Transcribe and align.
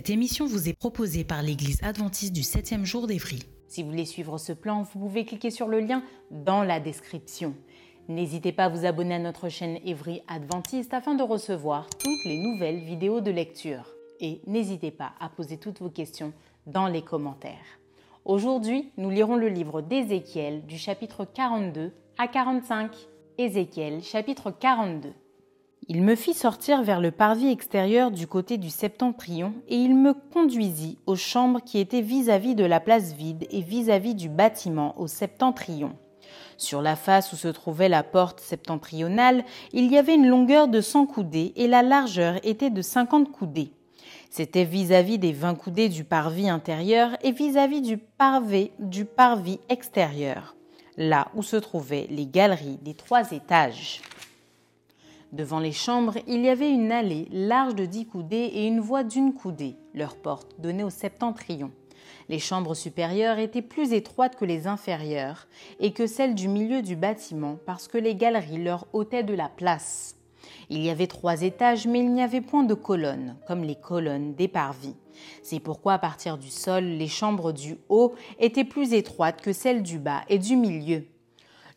Cette 0.00 0.08
émission 0.08 0.46
vous 0.46 0.66
est 0.66 0.72
proposée 0.72 1.24
par 1.24 1.42
l'Église 1.42 1.82
adventiste 1.82 2.32
du 2.32 2.40
7e 2.40 2.86
jour 2.86 3.06
d'Évry. 3.06 3.40
Si 3.68 3.82
vous 3.82 3.90
voulez 3.90 4.06
suivre 4.06 4.38
ce 4.38 4.54
plan, 4.54 4.82
vous 4.82 4.98
pouvez 4.98 5.26
cliquer 5.26 5.50
sur 5.50 5.68
le 5.68 5.78
lien 5.80 6.02
dans 6.30 6.62
la 6.62 6.80
description. 6.80 7.54
N'hésitez 8.08 8.52
pas 8.52 8.64
à 8.64 8.68
vous 8.70 8.86
abonner 8.86 9.16
à 9.16 9.18
notre 9.18 9.50
chaîne 9.50 9.78
Évry 9.84 10.22
Adventiste 10.26 10.94
afin 10.94 11.16
de 11.16 11.22
recevoir 11.22 11.86
toutes 11.98 12.24
les 12.24 12.38
nouvelles 12.38 12.82
vidéos 12.82 13.20
de 13.20 13.30
lecture. 13.30 13.94
Et 14.20 14.40
n'hésitez 14.46 14.90
pas 14.90 15.12
à 15.20 15.28
poser 15.28 15.58
toutes 15.58 15.80
vos 15.80 15.90
questions 15.90 16.32
dans 16.66 16.86
les 16.86 17.02
commentaires. 17.02 17.78
Aujourd'hui, 18.24 18.92
nous 18.96 19.10
lirons 19.10 19.36
le 19.36 19.48
livre 19.48 19.82
d'Ézéchiel 19.82 20.64
du 20.64 20.78
chapitre 20.78 21.26
42 21.26 21.92
à 22.16 22.26
45. 22.26 22.90
Ézéchiel 23.36 24.02
chapitre 24.02 24.50
42. 24.50 25.12
Il 25.92 26.04
me 26.04 26.14
fit 26.14 26.34
sortir 26.34 26.84
vers 26.84 27.00
le 27.00 27.10
parvis 27.10 27.48
extérieur 27.48 28.12
du 28.12 28.28
côté 28.28 28.58
du 28.58 28.70
septentrion, 28.70 29.54
et 29.66 29.74
il 29.74 29.96
me 29.96 30.14
conduisit 30.14 30.98
aux 31.06 31.16
chambres 31.16 31.60
qui 31.60 31.80
étaient 31.80 32.00
vis-à-vis 32.00 32.54
de 32.54 32.64
la 32.64 32.78
place 32.78 33.12
vide 33.12 33.48
et 33.50 33.60
vis-à-vis 33.60 34.14
du 34.14 34.28
bâtiment 34.28 34.94
au 35.00 35.08
septentrion. 35.08 35.96
Sur 36.56 36.80
la 36.80 36.94
face 36.94 37.32
où 37.32 37.36
se 37.36 37.48
trouvait 37.48 37.88
la 37.88 38.04
porte 38.04 38.38
septentrionale, 38.38 39.44
il 39.72 39.90
y 39.90 39.98
avait 39.98 40.14
une 40.14 40.28
longueur 40.28 40.68
de 40.68 40.80
cent 40.80 41.06
coudées 41.06 41.52
et 41.56 41.66
la 41.66 41.82
largeur 41.82 42.36
était 42.44 42.70
de 42.70 42.82
cinquante 42.82 43.32
coudées. 43.32 43.72
C'était 44.30 44.62
vis-à-vis 44.62 45.18
des 45.18 45.32
vingt 45.32 45.56
coudées 45.56 45.88
du 45.88 46.04
parvis 46.04 46.48
intérieur 46.48 47.16
et 47.22 47.32
vis-à-vis 47.32 47.82
du 47.82 47.98
du 48.78 49.04
parvis 49.06 49.58
extérieur, 49.68 50.54
là 50.96 51.26
où 51.34 51.42
se 51.42 51.56
trouvaient 51.56 52.06
les 52.10 52.26
galeries 52.26 52.78
des 52.80 52.94
trois 52.94 53.32
étages. 53.32 54.02
Devant 55.32 55.60
les 55.60 55.72
chambres, 55.72 56.16
il 56.26 56.40
y 56.40 56.48
avait 56.48 56.70
une 56.70 56.90
allée 56.90 57.28
large 57.30 57.76
de 57.76 57.86
dix 57.86 58.04
coudées 58.04 58.50
et 58.52 58.66
une 58.66 58.80
voie 58.80 59.04
d'une 59.04 59.32
coudée, 59.32 59.76
leur 59.94 60.16
porte 60.16 60.60
donnée 60.60 60.82
au 60.82 60.90
septentrion. 60.90 61.70
Les 62.28 62.40
chambres 62.40 62.74
supérieures 62.74 63.38
étaient 63.38 63.62
plus 63.62 63.92
étroites 63.92 64.34
que 64.36 64.44
les 64.44 64.66
inférieures 64.66 65.46
et 65.78 65.92
que 65.92 66.08
celles 66.08 66.34
du 66.34 66.48
milieu 66.48 66.82
du 66.82 66.96
bâtiment 66.96 67.58
parce 67.64 67.86
que 67.86 67.98
les 67.98 68.16
galeries 68.16 68.62
leur 68.62 68.86
ôtaient 68.92 69.22
de 69.22 69.34
la 69.34 69.48
place. 69.48 70.16
Il 70.68 70.82
y 70.82 70.90
avait 70.90 71.06
trois 71.06 71.42
étages, 71.42 71.86
mais 71.86 72.00
il 72.00 72.12
n'y 72.12 72.22
avait 72.22 72.40
point 72.40 72.64
de 72.64 72.74
colonnes, 72.74 73.36
comme 73.46 73.62
les 73.62 73.76
colonnes 73.76 74.34
des 74.34 74.48
parvis. 74.48 74.96
C'est 75.42 75.60
pourquoi 75.60 75.94
à 75.94 75.98
partir 75.98 76.38
du 76.38 76.48
sol, 76.48 76.84
les 76.84 77.08
chambres 77.08 77.52
du 77.52 77.76
haut 77.88 78.14
étaient 78.38 78.64
plus 78.64 78.94
étroites 78.94 79.42
que 79.42 79.52
celles 79.52 79.82
du 79.82 79.98
bas 79.98 80.22
et 80.28 80.38
du 80.38 80.56
milieu. 80.56 81.04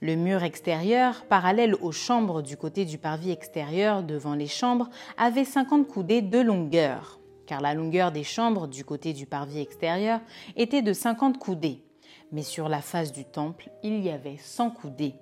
Le 0.04 0.18
mur 0.18 0.44
extérieur, 0.44 1.24
parallèle 1.30 1.76
aux 1.76 1.94
chambres 1.94 2.42
du 2.42 2.58
côté 2.58 2.84
du 2.84 2.98
parvis 2.98 3.32
extérieur 3.32 4.04
devant 4.04 4.34
les 4.34 4.48
chambres, 4.48 4.90
avait 5.18 5.46
50 5.46 5.88
coudées 5.88 6.22
de 6.22 6.42
longueur, 6.42 7.22
car 7.46 7.62
la 7.62 7.74
longueur 7.74 8.12
des 8.12 8.26
chambres 8.26 8.68
du 8.68 8.84
côté 8.84 9.14
du 9.14 9.26
parvis 9.26 9.62
extérieur 9.62 10.20
était 10.58 10.82
de 10.82 10.92
50 10.92 11.38
coudées. 11.38 11.86
Mais 12.34 12.42
sur 12.42 12.68
la 12.68 12.82
face 12.82 13.14
du 13.14 13.24
temple, 13.24 13.70
il 13.82 14.04
y 14.04 14.10
avait 14.10 14.36
100 14.38 14.72
coudées. 14.72 15.16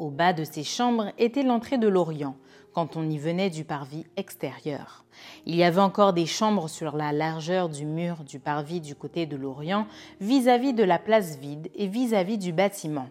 Au 0.00 0.10
bas 0.10 0.32
de 0.32 0.42
ces 0.42 0.64
chambres 0.64 1.12
était 1.16 1.44
l'entrée 1.44 1.78
de 1.78 1.86
l'Orient, 1.86 2.34
quand 2.72 2.96
on 2.96 3.08
y 3.08 3.16
venait 3.16 3.48
du 3.48 3.62
parvis 3.62 4.06
extérieur. 4.16 5.04
Il 5.46 5.54
y 5.54 5.62
avait 5.62 5.80
encore 5.80 6.14
des 6.14 6.26
chambres 6.26 6.68
sur 6.68 6.96
la 6.96 7.12
largeur 7.12 7.68
du 7.68 7.86
mur 7.86 8.24
du 8.24 8.40
parvis 8.40 8.80
du 8.80 8.96
côté 8.96 9.26
de 9.26 9.36
l'Orient, 9.36 9.86
vis-à-vis 10.20 10.74
de 10.74 10.82
la 10.82 10.98
place 10.98 11.38
vide 11.38 11.70
et 11.76 11.86
vis-à-vis 11.86 12.38
du 12.38 12.52
bâtiment. 12.52 13.06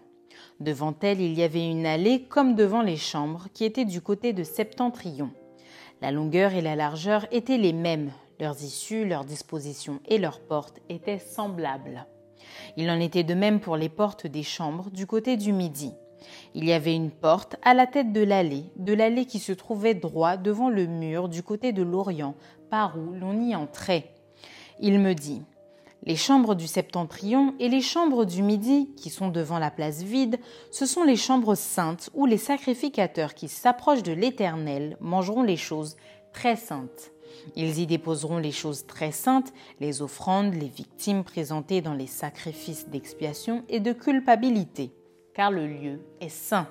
Devant 0.60 0.94
elle, 1.02 1.20
il 1.20 1.34
y 1.34 1.42
avait 1.42 1.68
une 1.68 1.86
allée 1.86 2.24
comme 2.24 2.54
devant 2.54 2.82
les 2.82 2.96
chambres 2.96 3.48
qui 3.52 3.64
étaient 3.64 3.84
du 3.84 4.00
côté 4.00 4.32
de 4.32 4.44
Septentrion. 4.44 5.30
La 6.00 6.12
longueur 6.12 6.54
et 6.54 6.60
la 6.60 6.76
largeur 6.76 7.26
étaient 7.30 7.58
les 7.58 7.72
mêmes, 7.72 8.10
leurs 8.40 8.62
issues, 8.62 9.04
leurs 9.04 9.24
dispositions 9.24 10.00
et 10.06 10.18
leurs 10.18 10.40
portes 10.40 10.80
étaient 10.88 11.18
semblables. 11.18 12.06
Il 12.76 12.90
en 12.90 13.00
était 13.00 13.24
de 13.24 13.34
même 13.34 13.60
pour 13.60 13.76
les 13.76 13.88
portes 13.88 14.26
des 14.26 14.42
chambres 14.42 14.90
du 14.90 15.06
côté 15.06 15.36
du 15.36 15.52
midi. 15.52 15.92
Il 16.54 16.64
y 16.64 16.72
avait 16.72 16.94
une 16.94 17.10
porte 17.10 17.56
à 17.62 17.74
la 17.74 17.86
tête 17.86 18.12
de 18.12 18.22
l'allée, 18.22 18.64
de 18.76 18.92
l'allée 18.92 19.26
qui 19.26 19.38
se 19.38 19.52
trouvait 19.52 19.94
droit 19.94 20.36
devant 20.36 20.70
le 20.70 20.86
mur 20.86 21.28
du 21.28 21.42
côté 21.42 21.72
de 21.72 21.82
l'Orient, 21.82 22.34
par 22.70 22.98
où 22.98 23.12
l'on 23.12 23.40
y 23.40 23.54
entrait. 23.54 24.14
Il 24.80 24.98
me 24.98 25.14
dit 25.14 25.42
les 26.04 26.16
chambres 26.16 26.54
du 26.54 26.66
septentrion 26.66 27.54
et 27.58 27.68
les 27.68 27.80
chambres 27.80 28.24
du 28.24 28.42
midi, 28.42 28.90
qui 28.96 29.10
sont 29.10 29.28
devant 29.28 29.58
la 29.58 29.70
place 29.70 30.02
vide, 30.02 30.38
ce 30.70 30.86
sont 30.86 31.02
les 31.02 31.16
chambres 31.16 31.54
saintes 31.54 32.10
où 32.14 32.26
les 32.26 32.38
sacrificateurs 32.38 33.34
qui 33.34 33.48
s'approchent 33.48 34.02
de 34.02 34.12
l'Éternel 34.12 34.96
mangeront 35.00 35.42
les 35.42 35.56
choses 35.56 35.96
très 36.32 36.56
saintes. 36.56 37.12
Ils 37.56 37.78
y 37.78 37.86
déposeront 37.86 38.38
les 38.38 38.52
choses 38.52 38.86
très 38.86 39.12
saintes, 39.12 39.52
les 39.80 40.02
offrandes, 40.02 40.54
les 40.54 40.68
victimes 40.68 41.24
présentées 41.24 41.80
dans 41.80 41.94
les 41.94 42.06
sacrifices 42.06 42.88
d'expiation 42.88 43.64
et 43.68 43.80
de 43.80 43.92
culpabilité, 43.92 44.92
car 45.34 45.50
le 45.50 45.66
lieu 45.66 46.00
est 46.20 46.28
saint. 46.28 46.68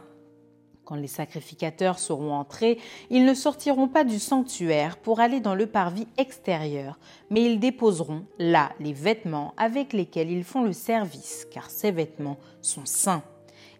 Quand 0.85 0.95
les 0.95 1.07
sacrificateurs 1.07 1.97
seront 1.97 2.33
entrés, 2.33 2.77
ils 3.09 3.23
ne 3.23 3.33
sortiront 3.33 3.87
pas 3.87 4.03
du 4.03 4.19
sanctuaire 4.19 4.97
pour 4.97 5.21
aller 5.21 5.39
dans 5.39 5.55
le 5.55 5.65
parvis 5.65 6.07
extérieur, 6.17 6.99
mais 7.29 7.43
ils 7.43 7.59
déposeront 7.59 8.25
là 8.37 8.71
les 8.79 8.91
vêtements 8.91 9.53
avec 9.55 9.93
lesquels 9.93 10.29
ils 10.29 10.43
font 10.43 10.63
le 10.63 10.73
service, 10.73 11.47
car 11.51 11.69
ces 11.69 11.91
vêtements 11.91 12.37
sont 12.61 12.85
saints. 12.85 13.23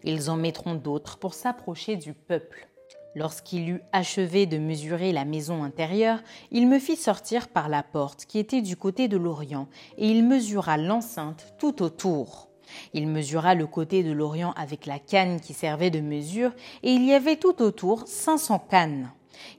Ils 0.02 0.30
en 0.30 0.36
mettront 0.36 0.74
d'autres 0.74 1.18
pour 1.18 1.34
s'approcher 1.34 1.96
du 1.96 2.14
peuple. 2.14 2.68
Lorsqu'il 3.14 3.68
eut 3.68 3.82
achevé 3.92 4.46
de 4.46 4.58
mesurer 4.58 5.12
la 5.12 5.24
maison 5.24 5.62
intérieure, 5.62 6.20
il 6.50 6.66
me 6.68 6.78
fit 6.78 6.96
sortir 6.96 7.48
par 7.48 7.68
la 7.68 7.82
porte 7.82 8.24
qui 8.24 8.38
était 8.38 8.62
du 8.62 8.76
côté 8.76 9.08
de 9.08 9.16
l'Orient, 9.16 9.68
et 9.98 10.08
il 10.08 10.24
mesura 10.26 10.78
l'enceinte 10.78 11.54
tout 11.58 11.82
autour. 11.82 12.48
Il 12.92 13.08
mesura 13.08 13.54
le 13.54 13.66
côté 13.66 14.02
de 14.02 14.12
l'Orient 14.12 14.52
avec 14.56 14.86
la 14.86 14.98
canne 14.98 15.40
qui 15.40 15.54
servait 15.54 15.90
de 15.90 16.00
mesure, 16.00 16.52
et 16.82 16.92
il 16.92 17.04
y 17.04 17.12
avait 17.12 17.36
tout 17.36 17.62
autour 17.62 18.06
500 18.06 18.66
cannes. 18.70 19.10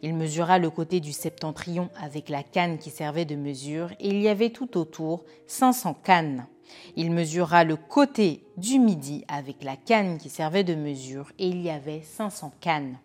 Il 0.02 0.14
mesura 0.16 0.58
le 0.58 0.70
côté 0.70 1.00
du 1.00 1.12
septentrion 1.12 1.90
avec 2.00 2.30
la 2.30 2.44
canne 2.44 2.78
qui 2.78 2.90
servait 2.90 3.26
de 3.26 3.36
mesure, 3.36 3.92
et 4.00 4.10
il 4.10 4.22
y 4.22 4.28
avait 4.28 4.50
tout 4.50 4.78
autour 4.78 5.24
500 5.48 5.96
cannes. 6.04 6.48
Il 6.96 7.12
mesura 7.12 7.64
le 7.64 7.76
côté 7.76 8.44
du 8.58 8.80
midi 8.80 9.24
avec 9.28 9.64
la 9.64 9.76
canne 9.76 10.18
qui 10.18 10.30
servait 10.30 10.64
de 10.64 10.76
mesure, 10.76 11.32
et 11.38 11.48
il 11.48 11.62
y 11.62 11.70
avait 11.70 12.02
500 12.02 12.54
cannes. 12.60 12.98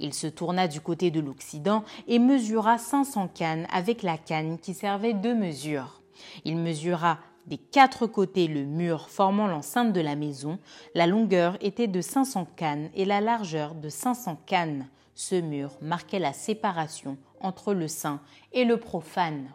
Il 0.00 0.14
se 0.14 0.26
tourna 0.26 0.68
du 0.68 0.80
côté 0.80 1.10
de 1.10 1.20
l'Occident 1.20 1.84
et 2.08 2.18
mesura 2.18 2.78
500 2.78 3.28
cannes 3.28 3.66
avec 3.72 4.02
la 4.02 4.18
canne 4.18 4.58
qui 4.58 4.74
servait 4.74 5.14
de 5.14 5.32
mesure. 5.32 6.02
Il 6.44 6.56
mesura 6.56 7.18
des 7.46 7.58
quatre 7.58 8.06
côtés 8.06 8.48
le 8.48 8.64
mur 8.64 9.08
formant 9.08 9.46
l'enceinte 9.46 9.92
de 9.92 10.00
la 10.00 10.16
maison, 10.16 10.58
la 10.94 11.06
longueur 11.06 11.56
était 11.60 11.86
de 11.86 12.00
500 12.00 12.46
cannes 12.56 12.90
et 12.94 13.04
la 13.04 13.20
largeur 13.20 13.74
de 13.74 13.88
500 13.88 14.40
cannes. 14.46 14.88
Ce 15.14 15.36
mur 15.36 15.70
marquait 15.80 16.18
la 16.18 16.32
séparation 16.32 17.16
entre 17.40 17.72
le 17.72 17.88
saint 17.88 18.20
et 18.52 18.64
le 18.64 18.78
profane. 18.78 19.50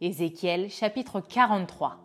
Ézéchiel 0.00 0.70
chapitre 0.70 1.20
43. 1.20 1.98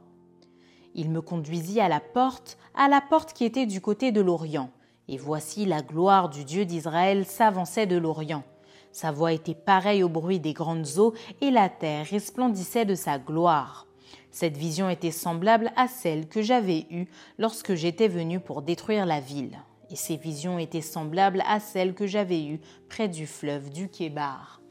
Il 0.94 1.10
me 1.10 1.22
conduisit 1.22 1.82
à 1.82 1.90
la 1.90 2.00
porte, 2.00 2.58
à 2.76 2.88
la 2.88 3.02
porte 3.02 3.34
qui 3.34 3.46
était 3.46 3.66
du 3.66 3.82
côté 3.82 4.12
de 4.12 4.22
l'Orient. 4.22 4.70
Et 5.08 5.18
voici 5.18 5.66
la 5.66 5.82
gloire 5.82 6.30
du 6.30 6.46
Dieu 6.46 6.66
d'Israël 6.66 7.26
s'avançait 7.26 7.88
de 7.88 7.98
l'Orient. 7.98 8.44
Sa 8.92 9.12
voix 9.12 9.34
était 9.34 9.56
pareille 9.56 10.04
au 10.04 10.10
bruit 10.10 10.40
des 10.40 10.54
grandes 10.54 10.98
eaux, 11.00 11.14
et 11.42 11.52
la 11.52 11.68
terre 11.68 12.08
resplendissait 12.10 12.86
de 12.86 12.96
sa 12.96 13.20
gloire. 13.20 13.85
Cette 14.32 14.58
vision 14.58 14.90
était 14.90 15.12
semblable 15.12 15.72
à 15.76 15.88
celle 15.88 16.28
que 16.28 16.42
j'avais 16.42 16.88
eue 16.92 17.08
lorsque 17.38 17.76
j'étais 17.76 18.08
venu 18.08 18.40
pour 18.40 18.62
détruire 18.62 19.06
la 19.06 19.20
ville. 19.20 19.58
Et 19.92 19.96
ces 19.96 20.18
visions 20.18 20.60
étaient 20.60 20.82
semblables 20.82 21.44
à 21.48 21.60
celles 21.60 21.94
que 21.94 22.08
j'avais 22.08 22.44
eues 22.44 22.60
près 22.90 23.08
du 23.08 23.28
fleuve 23.28 23.70
du 23.70 23.90
Kébar. 23.90 24.62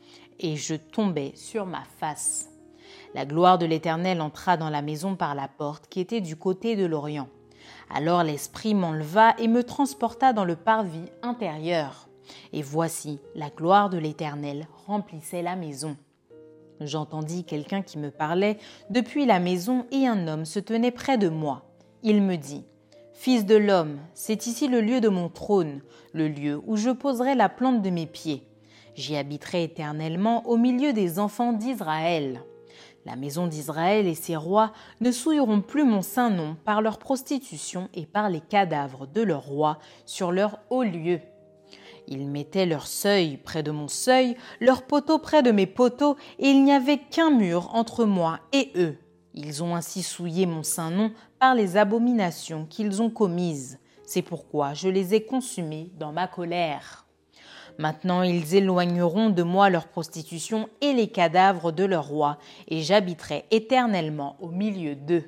et 0.40 0.56
je 0.56 0.74
tombai 0.74 1.32
sur 1.36 1.64
ma 1.64 1.84
face. 1.98 2.50
La 3.14 3.24
gloire 3.24 3.58
de 3.58 3.66
l'Éternel 3.66 4.20
entra 4.20 4.56
dans 4.56 4.70
la 4.70 4.82
maison 4.82 5.14
par 5.14 5.36
la 5.36 5.46
porte 5.46 5.86
qui 5.88 6.00
était 6.00 6.20
du 6.20 6.34
côté 6.34 6.74
de 6.74 6.84
l'Orient. 6.84 7.28
Alors 7.88 8.24
l'Esprit 8.24 8.74
m'enleva 8.74 9.34
et 9.38 9.46
me 9.46 9.62
transporta 9.62 10.32
dans 10.32 10.44
le 10.44 10.56
parvis 10.56 11.06
intérieur. 11.22 12.08
Et 12.52 12.62
voici, 12.62 13.20
la 13.34 13.50
gloire 13.50 13.90
de 13.90 13.98
l'Éternel 13.98 14.66
remplissait 14.86 15.42
la 15.42 15.56
maison. 15.56 15.96
J'entendis 16.80 17.44
quelqu'un 17.44 17.82
qui 17.82 17.98
me 17.98 18.10
parlait 18.10 18.58
depuis 18.90 19.26
la 19.26 19.40
maison 19.40 19.86
et 19.90 20.06
un 20.06 20.28
homme 20.28 20.44
se 20.44 20.58
tenait 20.58 20.90
près 20.90 21.18
de 21.18 21.28
moi. 21.28 21.64
Il 22.02 22.22
me 22.22 22.36
dit, 22.36 22.64
Fils 23.12 23.46
de 23.46 23.54
l'homme, 23.54 24.00
c'est 24.12 24.46
ici 24.46 24.68
le 24.68 24.80
lieu 24.80 25.00
de 25.00 25.08
mon 25.08 25.28
trône, 25.28 25.80
le 26.12 26.28
lieu 26.28 26.60
où 26.66 26.76
je 26.76 26.90
poserai 26.90 27.34
la 27.34 27.48
plante 27.48 27.80
de 27.80 27.90
mes 27.90 28.06
pieds. 28.06 28.46
J'y 28.96 29.16
habiterai 29.16 29.62
éternellement 29.62 30.46
au 30.46 30.56
milieu 30.56 30.92
des 30.92 31.18
enfants 31.18 31.52
d'Israël. 31.52 32.42
La 33.06 33.16
maison 33.16 33.46
d'Israël 33.46 34.06
et 34.06 34.14
ses 34.14 34.36
rois 34.36 34.72
ne 35.00 35.12
souilleront 35.12 35.60
plus 35.60 35.84
mon 35.84 36.02
saint 36.02 36.30
nom 36.30 36.56
par 36.64 36.82
leur 36.82 36.98
prostitution 36.98 37.88
et 37.94 38.06
par 38.06 38.30
les 38.30 38.40
cadavres 38.40 39.06
de 39.06 39.22
leurs 39.22 39.46
rois 39.46 39.78
sur 40.06 40.32
leur 40.32 40.58
haut 40.70 40.82
lieu. 40.82 41.20
Ils 42.06 42.28
mettaient 42.28 42.66
leur 42.66 42.86
seuil 42.86 43.38
près 43.38 43.62
de 43.62 43.70
mon 43.70 43.88
seuil, 43.88 44.36
leur 44.60 44.82
poteau 44.82 45.18
près 45.18 45.42
de 45.42 45.50
mes 45.50 45.66
poteaux, 45.66 46.16
et 46.38 46.48
il 46.48 46.64
n'y 46.64 46.72
avait 46.72 46.98
qu'un 46.98 47.30
mur 47.30 47.74
entre 47.74 48.04
moi 48.04 48.40
et 48.52 48.70
eux. 48.76 48.96
Ils 49.32 49.64
ont 49.64 49.74
ainsi 49.74 50.02
souillé 50.02 50.46
mon 50.46 50.62
saint 50.62 50.90
nom 50.90 51.12
par 51.40 51.54
les 51.54 51.76
abominations 51.76 52.66
qu'ils 52.66 53.02
ont 53.02 53.10
commises. 53.10 53.78
C'est 54.04 54.22
pourquoi 54.22 54.74
je 54.74 54.88
les 54.88 55.14
ai 55.14 55.24
consumés 55.24 55.90
dans 55.98 56.12
ma 56.12 56.28
colère. 56.28 57.06
Maintenant 57.78 58.22
ils 58.22 58.54
éloigneront 58.54 59.30
de 59.30 59.42
moi 59.42 59.70
leur 59.70 59.88
prostitution 59.88 60.68
et 60.80 60.92
les 60.92 61.08
cadavres 61.08 61.72
de 61.72 61.84
leurs 61.84 62.06
rois, 62.06 62.38
et 62.68 62.82
j'habiterai 62.82 63.46
éternellement 63.50 64.36
au 64.40 64.48
milieu 64.48 64.94
d'eux. 64.94 65.24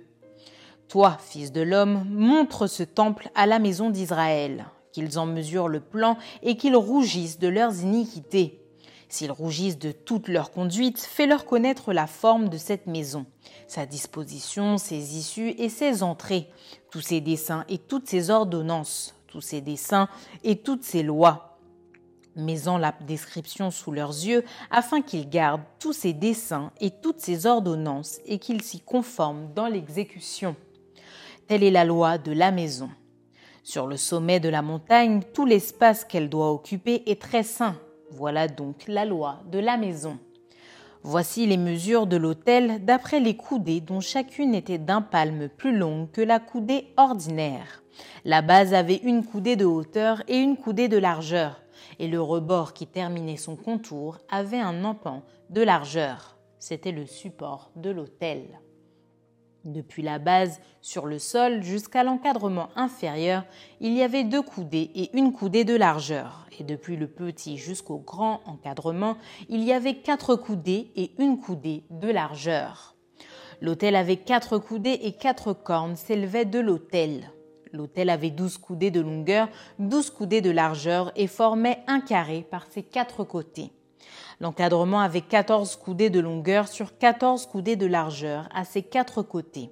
Toi, 0.89 1.19
fils 1.21 1.51
de 1.51 1.63
l'homme, 1.63 2.07
montre 2.09 2.69
ce 2.69 2.85
temple 2.85 3.31
à 3.35 3.47
la 3.47 3.59
maison 3.59 3.91
d'Israël 3.91 4.67
qu'ils 4.97 5.19
en 5.19 5.27
mesurent 5.27 5.69
le 5.69 5.81
plan 5.81 6.17
et 6.43 6.57
qu'ils 6.57 6.75
rougissent 6.75 7.39
de 7.39 7.49
leurs 7.49 7.83
iniquités. 7.83 8.63
S'ils 9.11 9.31
rougissent 9.31 9.79
de 9.79 9.93
toute 9.93 10.27
leur 10.27 10.51
conduite, 10.51 11.01
fais-leur 11.01 11.45
connaître 11.45 11.93
la 11.93 12.07
forme 12.07 12.49
de 12.49 12.57
cette 12.57 12.87
maison, 12.87 13.27
sa 13.69 13.85
disposition, 13.85 14.79
ses 14.79 15.19
issues 15.19 15.51
et 15.59 15.69
ses 15.69 16.03
entrées, 16.03 16.49
tous 16.91 17.03
ses 17.03 17.21
dessins 17.21 17.67
et 17.69 17.77
toutes 17.77 18.09
ses 18.09 18.31
ordonnances, 18.31 19.15
tous 19.27 19.43
ses 19.43 19.61
dessins 19.61 20.09
et 20.43 20.57
toutes 20.57 20.83
ses 20.83 21.03
lois. 21.03 21.59
Mets-en 22.35 22.79
la 22.79 22.95
description 23.07 23.71
sous 23.71 23.93
leurs 23.93 24.25
yeux, 24.25 24.45
afin 24.71 25.03
qu'ils 25.03 25.29
gardent 25.29 25.65
tous 25.79 25.93
ses 25.93 26.15
dessins 26.15 26.73
et 26.81 26.91
toutes 26.91 27.21
ses 27.21 27.45
ordonnances 27.45 28.19
et 28.25 28.39
qu'ils 28.39 28.63
s'y 28.63 28.81
conforment 28.81 29.53
dans 29.55 29.67
l'exécution. 29.67 30.57
Telle 31.49 31.65
est 31.65 31.71
la 31.71 31.85
loi 31.85 32.17
de 32.17 32.33
la 32.33 32.51
maison. 32.51 32.89
Sur 33.67 33.89
le 33.89 33.97
sommet 33.97 34.39
de 34.39 34.49
la 34.49 34.63
montagne, 34.63 35.23
tout 35.35 35.45
l'espace 35.45 36.05
qu'elle 36.05 36.29
doit 36.29 36.53
occuper 36.53 37.03
est 37.07 37.21
très 37.21 37.43
sain. 37.43 37.75
Voilà 38.13 38.47
donc 38.47 38.87
la 38.87 39.05
loi 39.05 39.41
de 39.51 39.59
la 39.59 39.77
maison. 39.77 40.21
Voici 41.03 41.47
les 41.47 41.57
mesures 41.57 42.07
de 42.07 42.17
l'autel 42.17 42.85
d'après 42.85 43.19
les 43.19 43.37
coudées 43.37 43.81
dont 43.81 43.99
chacune 43.99 44.55
était 44.55 44.79
d'un 44.79 45.03
palme 45.03 45.49
plus 45.49 45.77
longue 45.77 46.13
que 46.13 46.21
la 46.21 46.39
coudée 46.39 46.93
ordinaire. 46.97 47.83
La 48.25 48.41
base 48.41 48.73
avait 48.73 49.01
une 49.03 49.25
coudée 49.25 49.57
de 49.57 49.65
hauteur 49.65 50.23
et 50.29 50.39
une 50.39 50.57
coudée 50.57 50.87
de 50.87 50.99
largeur, 50.99 51.61
et 51.99 52.07
le 52.07 52.23
rebord 52.23 52.73
qui 52.73 52.87
terminait 52.87 53.37
son 53.37 53.57
contour 53.57 54.19
avait 54.31 54.61
un 54.61 54.85
empan 54.85 55.23
de 55.51 55.63
largeur. 55.63 56.37
C'était 56.61 56.93
le 56.93 57.05
support 57.05 57.73
de 57.75 57.91
l'autel. 57.91 58.61
Depuis 59.67 60.03
la 60.03 60.21
base 60.21 60.61
sur 60.81 61.07
le 61.07 61.19
sol 61.19 61.65
jusqu'à 61.65 62.05
l'encadrement 62.05 62.69
inférieur, 62.77 63.43
il 63.81 63.95
y 63.95 64.03
avait 64.03 64.23
deux 64.23 64.41
coudées 64.41 64.93
et 64.95 65.11
une 65.13 65.33
coudée 65.33 65.65
de 65.65 65.75
largeur, 65.75 66.47
et 66.57 66.63
depuis 66.63 66.97
le 66.97 67.09
petit 67.09 67.57
jusqu'au 67.57 67.99
grand 67.99 68.43
encadrement, 68.47 69.17
il 69.49 69.65
y 69.65 69.73
avait 69.73 69.97
quatre 69.97 70.37
coudées 70.37 70.93
et 70.95 71.11
une 71.19 71.41
coudée 71.41 71.83
de 71.91 72.09
largeur. 72.09 72.95
L'autel 73.61 73.97
avait 73.97 74.19
quatre 74.19 74.59
coudées 74.59 75.01
et 75.03 75.15
quatre 75.15 75.53
cornes 75.53 75.97
s'élevaient 75.97 76.45
de 76.45 76.61
l'autel. 76.61 77.33
L'autel 77.73 78.09
avait 78.09 78.31
douze 78.31 78.59
coudées 78.59 78.93
de 78.93 79.01
longueur, 79.01 79.49
douze 79.81 80.11
coudées 80.11 80.43
de 80.43 80.51
largeur 80.51 81.11
et 81.17 81.27
formait 81.27 81.83
un 81.89 82.01
carré 82.01 82.47
par 82.49 82.67
ses 82.71 82.85
quatre 82.85 83.25
côtés. 83.25 83.73
L'encadrement 84.41 85.01
avait 85.01 85.23
14 85.23 85.77
coudées 85.77 86.11
de 86.11 86.21
longueur 86.21 86.69
sur 86.69 86.99
14 86.99 87.47
coudées 87.47 87.77
de 87.77 87.87
largeur 87.87 88.49
à 88.55 88.65
ses 88.65 88.83
quatre 88.83 89.23
côtés. 89.23 89.71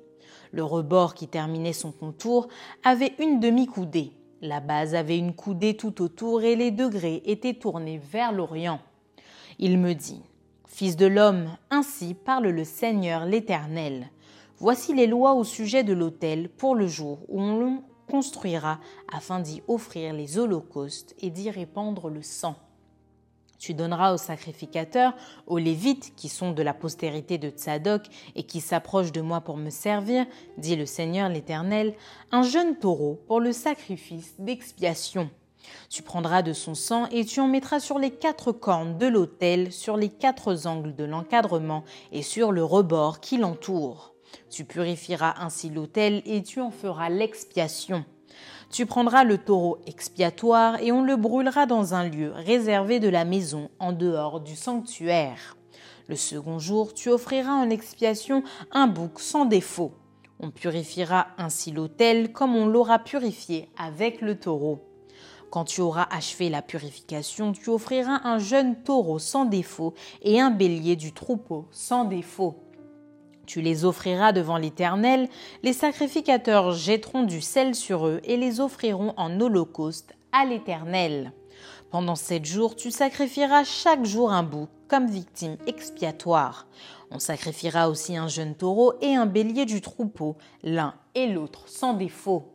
Le 0.52 0.64
rebord 0.64 1.14
qui 1.14 1.28
terminait 1.28 1.72
son 1.72 1.92
contour 1.92 2.48
avait 2.82 3.14
une 3.18 3.40
demi-coudée. 3.40 4.12
La 4.40 4.60
base 4.60 4.94
avait 4.94 5.18
une 5.18 5.34
coudée 5.34 5.76
tout 5.76 6.02
autour 6.02 6.42
et 6.42 6.56
les 6.56 6.70
degrés 6.70 7.22
étaient 7.26 7.54
tournés 7.54 7.98
vers 7.98 8.32
l'Orient. 8.32 8.80
Il 9.58 9.78
me 9.78 9.94
dit, 9.94 10.22
Fils 10.66 10.96
de 10.96 11.06
l'homme, 11.06 11.56
ainsi 11.70 12.14
parle 12.14 12.48
le 12.48 12.64
Seigneur 12.64 13.26
l'Éternel. 13.26 14.10
Voici 14.58 14.94
les 14.94 15.06
lois 15.06 15.34
au 15.34 15.44
sujet 15.44 15.84
de 15.84 15.92
l'autel 15.92 16.48
pour 16.48 16.74
le 16.74 16.86
jour 16.86 17.18
où 17.28 17.40
on 17.40 17.58
le 17.58 17.70
construira 18.10 18.80
afin 19.12 19.40
d'y 19.40 19.62
offrir 19.68 20.12
les 20.12 20.38
holocaustes 20.38 21.14
et 21.20 21.30
d'y 21.30 21.50
répandre 21.50 22.08
le 22.08 22.22
sang. 22.22 22.56
Tu 23.58 23.74
donneras 23.74 24.12
aux 24.12 24.18
sacrificateurs, 24.18 25.14
aux 25.46 25.58
Lévites, 25.58 26.14
qui 26.16 26.28
sont 26.28 26.52
de 26.52 26.62
la 26.62 26.74
postérité 26.74 27.38
de 27.38 27.50
Tsadok 27.50 28.02
et 28.34 28.44
qui 28.44 28.60
s'approchent 28.60 29.12
de 29.12 29.20
moi 29.20 29.40
pour 29.40 29.56
me 29.56 29.70
servir, 29.70 30.26
dit 30.58 30.76
le 30.76 30.86
Seigneur 30.86 31.28
l'Éternel, 31.28 31.94
un 32.32 32.42
jeune 32.42 32.76
taureau 32.76 33.20
pour 33.26 33.40
le 33.40 33.52
sacrifice 33.52 34.34
d'expiation. 34.38 35.30
Tu 35.88 36.02
prendras 36.02 36.42
de 36.42 36.52
son 36.52 36.74
sang 36.74 37.06
et 37.10 37.24
tu 37.24 37.40
en 37.40 37.48
mettras 37.48 37.80
sur 37.80 37.98
les 37.98 38.10
quatre 38.10 38.52
cornes 38.52 38.98
de 38.98 39.06
l'autel, 39.06 39.72
sur 39.72 39.96
les 39.96 40.10
quatre 40.10 40.66
angles 40.66 40.94
de 40.94 41.04
l'encadrement 41.04 41.84
et 42.12 42.22
sur 42.22 42.52
le 42.52 42.64
rebord 42.64 43.20
qui 43.20 43.38
l'entoure. 43.38 44.14
Tu 44.50 44.64
purifieras 44.64 45.34
ainsi 45.38 45.70
l'autel 45.70 46.22
et 46.26 46.42
tu 46.42 46.60
en 46.60 46.70
feras 46.70 47.08
l'expiation. 47.08 48.04
Tu 48.74 48.86
prendras 48.86 49.22
le 49.22 49.38
taureau 49.38 49.78
expiatoire 49.86 50.82
et 50.82 50.90
on 50.90 51.04
le 51.04 51.14
brûlera 51.14 51.64
dans 51.64 51.94
un 51.94 52.08
lieu 52.08 52.32
réservé 52.34 52.98
de 52.98 53.08
la 53.08 53.24
maison 53.24 53.70
en 53.78 53.92
dehors 53.92 54.40
du 54.40 54.56
sanctuaire. 54.56 55.56
Le 56.08 56.16
second 56.16 56.58
jour, 56.58 56.92
tu 56.92 57.08
offriras 57.08 57.52
en 57.52 57.70
expiation 57.70 58.42
un 58.72 58.88
bouc 58.88 59.20
sans 59.20 59.44
défaut. 59.44 59.92
On 60.40 60.50
purifiera 60.50 61.28
ainsi 61.38 61.70
l'autel 61.70 62.32
comme 62.32 62.56
on 62.56 62.66
l'aura 62.66 62.98
purifié 62.98 63.68
avec 63.78 64.20
le 64.20 64.40
taureau. 64.40 64.82
Quand 65.50 65.66
tu 65.66 65.80
auras 65.80 66.08
achevé 66.10 66.50
la 66.50 66.60
purification, 66.60 67.52
tu 67.52 67.70
offriras 67.70 68.22
un 68.24 68.40
jeune 68.40 68.82
taureau 68.82 69.20
sans 69.20 69.44
défaut 69.44 69.94
et 70.20 70.40
un 70.40 70.50
bélier 70.50 70.96
du 70.96 71.12
troupeau 71.12 71.68
sans 71.70 72.06
défaut. 72.06 72.63
Tu 73.46 73.60
les 73.60 73.84
offriras 73.84 74.32
devant 74.32 74.56
l'Éternel, 74.56 75.28
les 75.62 75.72
sacrificateurs 75.72 76.72
jetteront 76.72 77.22
du 77.22 77.40
sel 77.40 77.74
sur 77.74 78.06
eux 78.06 78.20
et 78.24 78.36
les 78.36 78.60
offriront 78.60 79.14
en 79.16 79.40
holocauste 79.40 80.14
à 80.32 80.44
l'Éternel. 80.44 81.32
Pendant 81.90 82.16
sept 82.16 82.44
jours, 82.44 82.74
tu 82.74 82.90
sacrifieras 82.90 83.64
chaque 83.64 84.04
jour 84.04 84.32
un 84.32 84.42
bouc 84.42 84.68
comme 84.88 85.06
victime 85.06 85.56
expiatoire. 85.66 86.66
On 87.10 87.18
sacrifiera 87.18 87.88
aussi 87.88 88.16
un 88.16 88.28
jeune 88.28 88.54
taureau 88.54 88.94
et 89.00 89.14
un 89.14 89.26
bélier 89.26 89.64
du 89.64 89.80
troupeau, 89.80 90.36
l'un 90.62 90.94
et 91.14 91.28
l'autre 91.28 91.68
sans 91.68 91.94
défaut. 91.94 92.54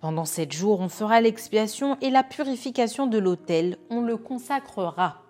Pendant 0.00 0.24
sept 0.24 0.52
jours, 0.52 0.80
on 0.80 0.88
fera 0.88 1.20
l'expiation 1.20 1.96
et 2.00 2.10
la 2.10 2.22
purification 2.22 3.06
de 3.06 3.18
l'autel, 3.18 3.78
on 3.90 4.00
le 4.00 4.16
consacrera. 4.16 5.23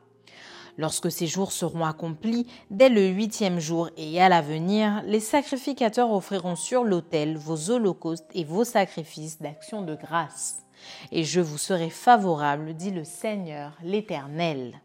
Lorsque 0.76 1.10
ces 1.10 1.26
jours 1.26 1.52
seront 1.52 1.84
accomplis, 1.84 2.46
dès 2.70 2.88
le 2.88 3.06
huitième 3.06 3.60
jour 3.60 3.90
et 3.96 4.20
à 4.20 4.28
l'avenir, 4.28 5.02
les 5.06 5.20
sacrificateurs 5.20 6.10
offriront 6.10 6.56
sur 6.56 6.82
l'autel 6.82 7.36
vos 7.36 7.70
holocaustes 7.70 8.30
et 8.34 8.44
vos 8.44 8.64
sacrifices 8.64 9.40
d'action 9.40 9.82
de 9.82 9.94
grâce. 9.94 10.64
Et 11.12 11.22
je 11.22 11.40
vous 11.40 11.58
serai 11.58 11.90
favorable, 11.90 12.74
dit 12.74 12.90
le 12.90 13.04
Seigneur 13.04 13.72
l'Éternel. 13.82 14.80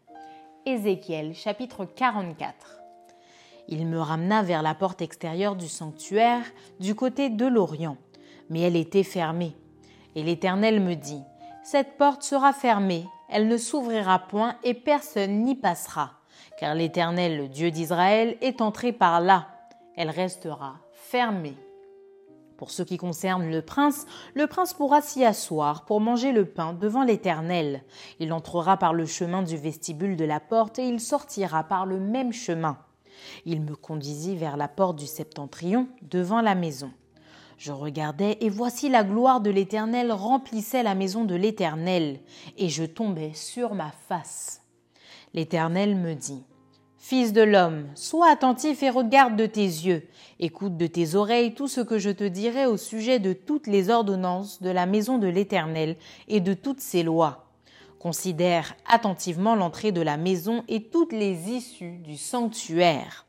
Ézéchiel 0.64 1.34
chapitre 1.34 1.84
44. 1.84 2.80
Il 3.68 3.86
me 3.86 4.00
ramena 4.00 4.42
vers 4.42 4.62
la 4.62 4.74
porte 4.74 5.02
extérieure 5.02 5.56
du 5.56 5.68
sanctuaire, 5.68 6.44
du 6.78 6.94
côté 6.94 7.30
de 7.30 7.46
l'Orient, 7.46 7.96
mais 8.48 8.60
elle 8.60 8.76
était 8.76 9.02
fermée. 9.02 9.56
Et 10.14 10.22
l'Éternel 10.22 10.80
me 10.80 10.94
dit, 10.94 11.22
Cette 11.62 11.96
porte 11.96 12.22
sera 12.22 12.52
fermée, 12.52 13.06
elle 13.30 13.48
ne 13.48 13.56
s'ouvrira 13.56 14.18
point 14.18 14.56
et 14.64 14.74
personne 14.74 15.44
n'y 15.44 15.54
passera, 15.54 16.12
car 16.58 16.74
l'Éternel, 16.74 17.36
le 17.36 17.48
Dieu 17.48 17.70
d'Israël, 17.70 18.36
est 18.40 18.60
entré 18.60 18.92
par 18.92 19.20
là. 19.20 19.48
Elle 19.96 20.10
restera 20.10 20.76
fermée. 20.92 21.56
Pour 22.56 22.70
ce 22.70 22.82
qui 22.82 22.98
concerne 22.98 23.50
le 23.50 23.62
prince, 23.62 24.04
le 24.34 24.46
prince 24.46 24.74
pourra 24.74 25.00
s'y 25.00 25.24
asseoir 25.24 25.86
pour 25.86 26.00
manger 26.00 26.30
le 26.30 26.44
pain 26.44 26.74
devant 26.74 27.04
l'Éternel. 27.04 27.82
Il 28.18 28.34
entrera 28.34 28.76
par 28.76 28.92
le 28.92 29.06
chemin 29.06 29.42
du 29.42 29.56
vestibule 29.56 30.14
de 30.14 30.26
la 30.26 30.40
porte 30.40 30.78
et 30.78 30.86
il 30.86 31.00
sortira 31.00 31.64
par 31.64 31.86
le 31.86 31.98
même 31.98 32.34
chemin. 32.34 32.76
Il 33.46 33.62
me 33.62 33.74
conduisit 33.74 34.36
vers 34.36 34.58
la 34.58 34.68
porte 34.68 34.96
du 34.96 35.06
septentrion 35.06 35.88
devant 36.02 36.42
la 36.42 36.54
maison. 36.54 36.90
Je 37.60 37.72
regardais, 37.72 38.38
et 38.40 38.48
voici 38.48 38.88
la 38.88 39.04
gloire 39.04 39.42
de 39.42 39.50
l'Éternel 39.50 40.12
remplissait 40.12 40.82
la 40.82 40.94
maison 40.94 41.26
de 41.26 41.34
l'Éternel, 41.34 42.20
et 42.56 42.70
je 42.70 42.84
tombais 42.84 43.32
sur 43.34 43.74
ma 43.74 43.92
face. 44.08 44.62
L'Éternel 45.34 45.94
me 45.94 46.14
dit, 46.14 46.42
Fils 46.96 47.34
de 47.34 47.42
l'homme, 47.42 47.86
sois 47.94 48.30
attentif 48.30 48.82
et 48.82 48.88
regarde 48.88 49.36
de 49.36 49.44
tes 49.44 49.60
yeux, 49.60 50.08
écoute 50.38 50.78
de 50.78 50.86
tes 50.86 51.14
oreilles 51.16 51.52
tout 51.52 51.68
ce 51.68 51.82
que 51.82 51.98
je 51.98 52.08
te 52.08 52.24
dirai 52.24 52.64
au 52.64 52.78
sujet 52.78 53.18
de 53.18 53.34
toutes 53.34 53.66
les 53.66 53.90
ordonnances 53.90 54.62
de 54.62 54.70
la 54.70 54.86
maison 54.86 55.18
de 55.18 55.28
l'Éternel 55.28 55.96
et 56.28 56.40
de 56.40 56.54
toutes 56.54 56.80
ses 56.80 57.02
lois. 57.02 57.50
Considère 57.98 58.74
attentivement 58.88 59.54
l'entrée 59.54 59.92
de 59.92 60.00
la 60.00 60.16
maison 60.16 60.64
et 60.68 60.84
toutes 60.84 61.12
les 61.12 61.50
issues 61.50 61.98
du 61.98 62.16
sanctuaire. 62.16 63.26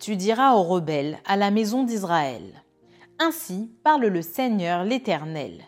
Tu 0.00 0.16
diras 0.16 0.54
aux 0.54 0.64
rebelles, 0.64 1.20
à 1.26 1.36
la 1.36 1.52
maison 1.52 1.84
d'Israël. 1.84 2.64
Ainsi 3.20 3.68
parle 3.82 4.06
le 4.06 4.22
Seigneur 4.22 4.84
l'Éternel. 4.84 5.64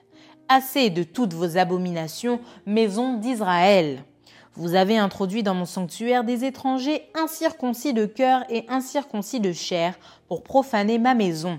Assez 0.49 0.89
de 0.89 1.03
toutes 1.03 1.35
vos 1.35 1.57
abominations, 1.57 2.39
maison 2.65 3.15
d'Israël. 3.15 4.05
Vous 4.55 4.77
avez 4.77 4.97
introduit 4.99 5.43
dans 5.43 5.55
mon 5.55 5.65
sanctuaire 5.65 6.23
des 6.23 6.45
étrangers 6.45 7.03
incirconcis 7.15 7.93
de 7.93 8.07
cœur 8.07 8.45
et 8.51 8.67
incirconcis 8.69 9.41
de 9.41 9.53
chair 9.53 9.99
pour 10.29 10.45
profaner 10.45 11.01
ma 11.01 11.15
maison. 11.15 11.59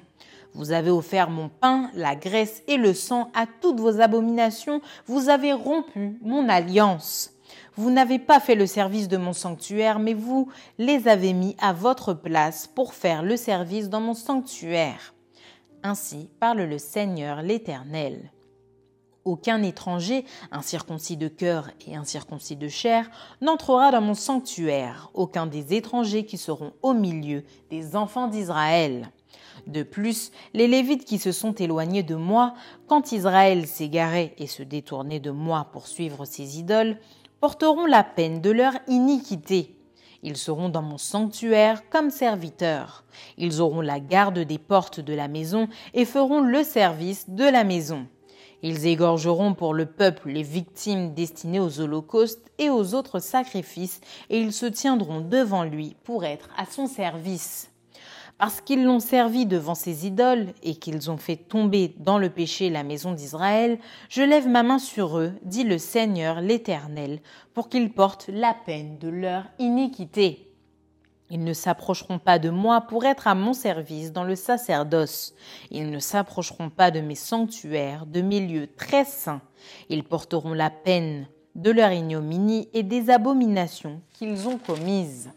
Vous 0.53 0.71
avez 0.71 0.91
offert 0.91 1.29
mon 1.29 1.49
pain, 1.49 1.89
la 1.93 2.15
graisse 2.15 2.63
et 2.67 2.77
le 2.77 2.93
sang 2.93 3.29
à 3.33 3.45
toutes 3.45 3.81
vos 3.81 3.99
abominations, 3.99 4.81
vous 5.07 5.27
avez 5.27 5.51
rompu 5.51 6.17
mon 6.21 6.47
alliance. 6.47 7.33
Vous 7.75 7.91
n'avez 7.91 8.19
pas 8.19 8.39
fait 8.39 8.55
le 8.55 8.65
service 8.65 9.09
de 9.09 9.17
mon 9.17 9.33
sanctuaire, 9.33 9.99
mais 9.99 10.13
vous 10.13 10.49
les 10.77 11.09
avez 11.09 11.33
mis 11.33 11.57
à 11.59 11.73
votre 11.73 12.13
place 12.13 12.67
pour 12.67 12.93
faire 12.93 13.23
le 13.23 13.35
service 13.35 13.89
dans 13.89 14.01
mon 14.01 14.13
sanctuaire. 14.13 15.13
Ainsi 15.83 16.29
parle 16.39 16.61
le 16.61 16.77
Seigneur 16.77 17.41
l'Éternel. 17.41 18.31
Aucun 19.25 19.63
étranger, 19.63 20.25
incirconcis 20.51 21.17
de 21.17 21.27
cœur 21.27 21.69
et 21.87 21.95
incirconcis 21.95 22.55
de 22.55 22.67
chair, 22.67 23.09
n'entrera 23.41 23.91
dans 23.91 24.01
mon 24.01 24.13
sanctuaire, 24.13 25.09
aucun 25.13 25.47
des 25.47 25.73
étrangers 25.73 26.25
qui 26.25 26.37
seront 26.37 26.73
au 26.83 26.93
milieu 26.93 27.43
des 27.69 27.95
enfants 27.95 28.27
d'Israël. 28.27 29.09
De 29.67 29.83
plus, 29.83 30.31
les 30.53 30.67
Lévites 30.67 31.05
qui 31.05 31.17
se 31.17 31.31
sont 31.31 31.53
éloignés 31.53 32.03
de 32.03 32.15
moi, 32.15 32.53
quand 32.87 33.11
Israël 33.11 33.65
s'égarait 33.67 34.33
et 34.37 34.47
se 34.47 34.63
détournait 34.63 35.19
de 35.19 35.31
moi 35.31 35.67
pour 35.71 35.87
suivre 35.87 36.25
ses 36.25 36.59
idoles, 36.59 36.97
porteront 37.39 37.85
la 37.85 38.03
peine 38.03 38.39
de 38.41 38.51
leur 38.51 38.73
iniquité. 38.87 39.75
Ils 40.23 40.37
seront 40.37 40.69
dans 40.69 40.81
mon 40.81 40.97
sanctuaire 40.97 41.89
comme 41.89 42.09
serviteurs. 42.09 43.03
Ils 43.37 43.61
auront 43.61 43.81
la 43.81 43.99
garde 43.99 44.39
des 44.39 44.59
portes 44.59 44.99
de 44.99 45.13
la 45.13 45.27
maison 45.27 45.67
et 45.93 46.05
feront 46.05 46.41
le 46.41 46.63
service 46.63 47.29
de 47.29 47.45
la 47.45 47.63
maison. 47.63 48.07
Ils 48.63 48.85
égorgeront 48.85 49.55
pour 49.55 49.73
le 49.73 49.87
peuple 49.87 50.29
les 50.29 50.43
victimes 50.43 51.13
destinées 51.15 51.59
aux 51.59 51.79
holocaustes 51.79 52.51
et 52.59 52.69
aux 52.69 52.93
autres 52.93 53.19
sacrifices, 53.19 54.01
et 54.29 54.39
ils 54.39 54.53
se 54.53 54.67
tiendront 54.67 55.21
devant 55.21 55.63
lui 55.63 55.95
pour 56.03 56.25
être 56.25 56.49
à 56.57 56.65
son 56.65 56.85
service. 56.85 57.70
Parce 58.41 58.59
qu'ils 58.59 58.83
l'ont 58.83 58.99
servi 58.99 59.45
devant 59.45 59.75
ses 59.75 60.07
idoles 60.07 60.47
et 60.63 60.73
qu'ils 60.73 61.11
ont 61.11 61.17
fait 61.17 61.35
tomber 61.35 61.93
dans 61.99 62.17
le 62.17 62.31
péché 62.31 62.71
la 62.71 62.81
maison 62.81 63.11
d'Israël, 63.11 63.77
je 64.09 64.23
lève 64.23 64.47
ma 64.47 64.63
main 64.63 64.79
sur 64.79 65.19
eux, 65.19 65.33
dit 65.43 65.63
le 65.63 65.77
Seigneur 65.77 66.41
l'Éternel, 66.41 67.19
pour 67.53 67.69
qu'ils 67.69 67.93
portent 67.93 68.31
la 68.33 68.55
peine 68.65 68.97
de 68.97 69.09
leur 69.09 69.43
iniquité. 69.59 70.51
Ils 71.29 71.43
ne 71.43 71.53
s'approcheront 71.53 72.17
pas 72.17 72.39
de 72.39 72.49
moi 72.49 72.81
pour 72.81 73.05
être 73.05 73.27
à 73.27 73.35
mon 73.35 73.53
service 73.53 74.11
dans 74.11 74.23
le 74.23 74.35
sacerdoce. 74.35 75.35
Ils 75.69 75.91
ne 75.91 75.99
s'approcheront 75.99 76.71
pas 76.71 76.89
de 76.89 76.99
mes 76.99 77.13
sanctuaires, 77.13 78.07
de 78.07 78.21
mes 78.21 78.39
lieux 78.39 78.69
très 78.75 79.05
saints. 79.05 79.43
Ils 79.89 80.03
porteront 80.03 80.53
la 80.53 80.71
peine 80.71 81.27
de 81.53 81.69
leur 81.69 81.91
ignominie 81.91 82.69
et 82.73 82.81
des 82.81 83.11
abominations 83.11 84.01
qu'ils 84.13 84.47
ont 84.47 84.57
commises. 84.57 85.29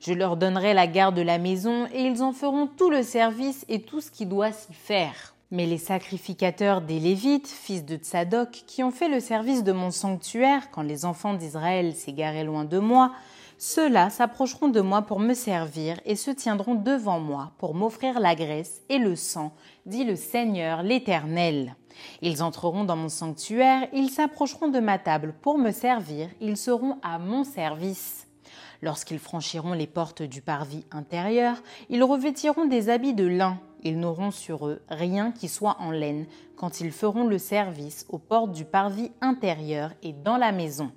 Je 0.00 0.14
leur 0.14 0.38
donnerai 0.38 0.72
la 0.72 0.86
garde 0.86 1.14
de 1.14 1.22
la 1.22 1.36
maison 1.36 1.86
et 1.92 2.02
ils 2.02 2.22
en 2.22 2.32
feront 2.32 2.66
tout 2.66 2.88
le 2.88 3.02
service 3.02 3.66
et 3.68 3.82
tout 3.82 4.00
ce 4.00 4.10
qui 4.10 4.24
doit 4.24 4.50
s'y 4.50 4.72
faire. 4.72 5.34
Mais 5.50 5.66
les 5.66 5.78
sacrificateurs 5.78 6.80
des 6.80 6.98
Lévites, 6.98 7.48
fils 7.48 7.84
de 7.84 7.96
Tsadok, 7.96 8.50
qui 8.66 8.82
ont 8.82 8.92
fait 8.92 9.08
le 9.08 9.20
service 9.20 9.62
de 9.62 9.72
mon 9.72 9.90
sanctuaire 9.90 10.70
quand 10.70 10.82
les 10.82 11.04
enfants 11.04 11.34
d'Israël 11.34 11.94
s'égaraient 11.94 12.44
loin 12.44 12.64
de 12.64 12.78
moi, 12.78 13.12
ceux-là 13.58 14.08
s'approcheront 14.08 14.68
de 14.68 14.80
moi 14.80 15.02
pour 15.02 15.20
me 15.20 15.34
servir 15.34 16.00
et 16.06 16.16
se 16.16 16.30
tiendront 16.30 16.76
devant 16.76 17.20
moi 17.20 17.52
pour 17.58 17.74
m'offrir 17.74 18.20
la 18.20 18.34
graisse 18.34 18.80
et 18.88 18.96
le 18.96 19.16
sang, 19.16 19.52
dit 19.84 20.04
le 20.04 20.16
Seigneur 20.16 20.82
l'Éternel. 20.82 21.76
Ils 22.22 22.42
entreront 22.42 22.84
dans 22.84 22.96
mon 22.96 23.10
sanctuaire, 23.10 23.86
ils 23.92 24.08
s'approcheront 24.08 24.68
de 24.68 24.80
ma 24.80 24.98
table 24.98 25.34
pour 25.42 25.58
me 25.58 25.72
servir, 25.72 26.30
ils 26.40 26.56
seront 26.56 26.96
à 27.02 27.18
mon 27.18 27.44
service. 27.44 28.19
Lorsqu'ils 28.82 29.18
franchiront 29.18 29.72
les 29.72 29.86
portes 29.86 30.22
du 30.22 30.40
parvis 30.40 30.84
intérieur, 30.90 31.56
ils 31.90 32.02
revêtiront 32.02 32.66
des 32.66 32.88
habits 32.88 33.14
de 33.14 33.26
lin. 33.26 33.58
Ils 33.82 33.98
n'auront 33.98 34.30
sur 34.30 34.66
eux 34.66 34.82
rien 34.88 35.32
qui 35.32 35.48
soit 35.48 35.76
en 35.80 35.90
laine 35.90 36.26
quand 36.56 36.80
ils 36.80 36.92
feront 36.92 37.24
le 37.24 37.38
service 37.38 38.06
aux 38.08 38.18
portes 38.18 38.52
du 38.52 38.64
parvis 38.64 39.10
intérieur 39.20 39.92
et 40.02 40.12
dans 40.12 40.36
la 40.36 40.52
maison. 40.52 40.92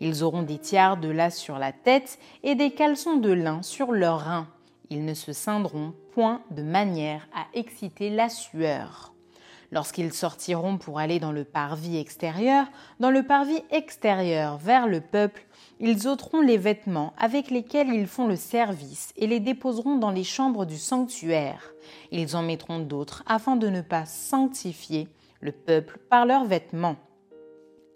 Ils 0.00 0.24
auront 0.24 0.42
des 0.42 0.58
tiares 0.58 0.96
de 0.96 1.08
lace 1.08 1.38
sur 1.38 1.58
la 1.58 1.72
tête 1.72 2.18
et 2.42 2.54
des 2.54 2.70
caleçons 2.70 3.16
de 3.16 3.32
lin 3.32 3.62
sur 3.62 3.92
leurs 3.92 4.20
reins. 4.20 4.48
Ils 4.90 5.04
ne 5.04 5.14
se 5.14 5.32
ceindront 5.32 5.94
point 6.12 6.42
de 6.50 6.62
manière 6.62 7.28
à 7.34 7.46
exciter 7.54 8.10
la 8.10 8.28
sueur. 8.28 9.12
Lorsqu'ils 9.72 10.12
sortiront 10.12 10.78
pour 10.78 10.98
aller 10.98 11.18
dans 11.18 11.32
le 11.32 11.44
parvis 11.44 11.98
extérieur, 11.98 12.66
dans 13.00 13.10
le 13.10 13.24
parvis 13.24 13.62
extérieur 13.70 14.58
vers 14.58 14.86
le 14.86 15.00
peuple, 15.00 15.44
ils 15.78 16.08
ôteront 16.08 16.40
les 16.40 16.56
vêtements 16.56 17.12
avec 17.18 17.50
lesquels 17.50 17.88
ils 17.88 18.06
font 18.06 18.26
le 18.26 18.36
service 18.36 19.12
et 19.16 19.26
les 19.26 19.40
déposeront 19.40 19.96
dans 19.96 20.10
les 20.10 20.24
chambres 20.24 20.64
du 20.64 20.78
sanctuaire. 20.78 21.72
Ils 22.10 22.36
en 22.36 22.42
mettront 22.42 22.78
d'autres 22.78 23.22
afin 23.26 23.56
de 23.56 23.68
ne 23.68 23.82
pas 23.82 24.06
sanctifier 24.06 25.08
le 25.40 25.52
peuple 25.52 25.98
par 26.08 26.24
leurs 26.24 26.44
vêtements. 26.44 26.96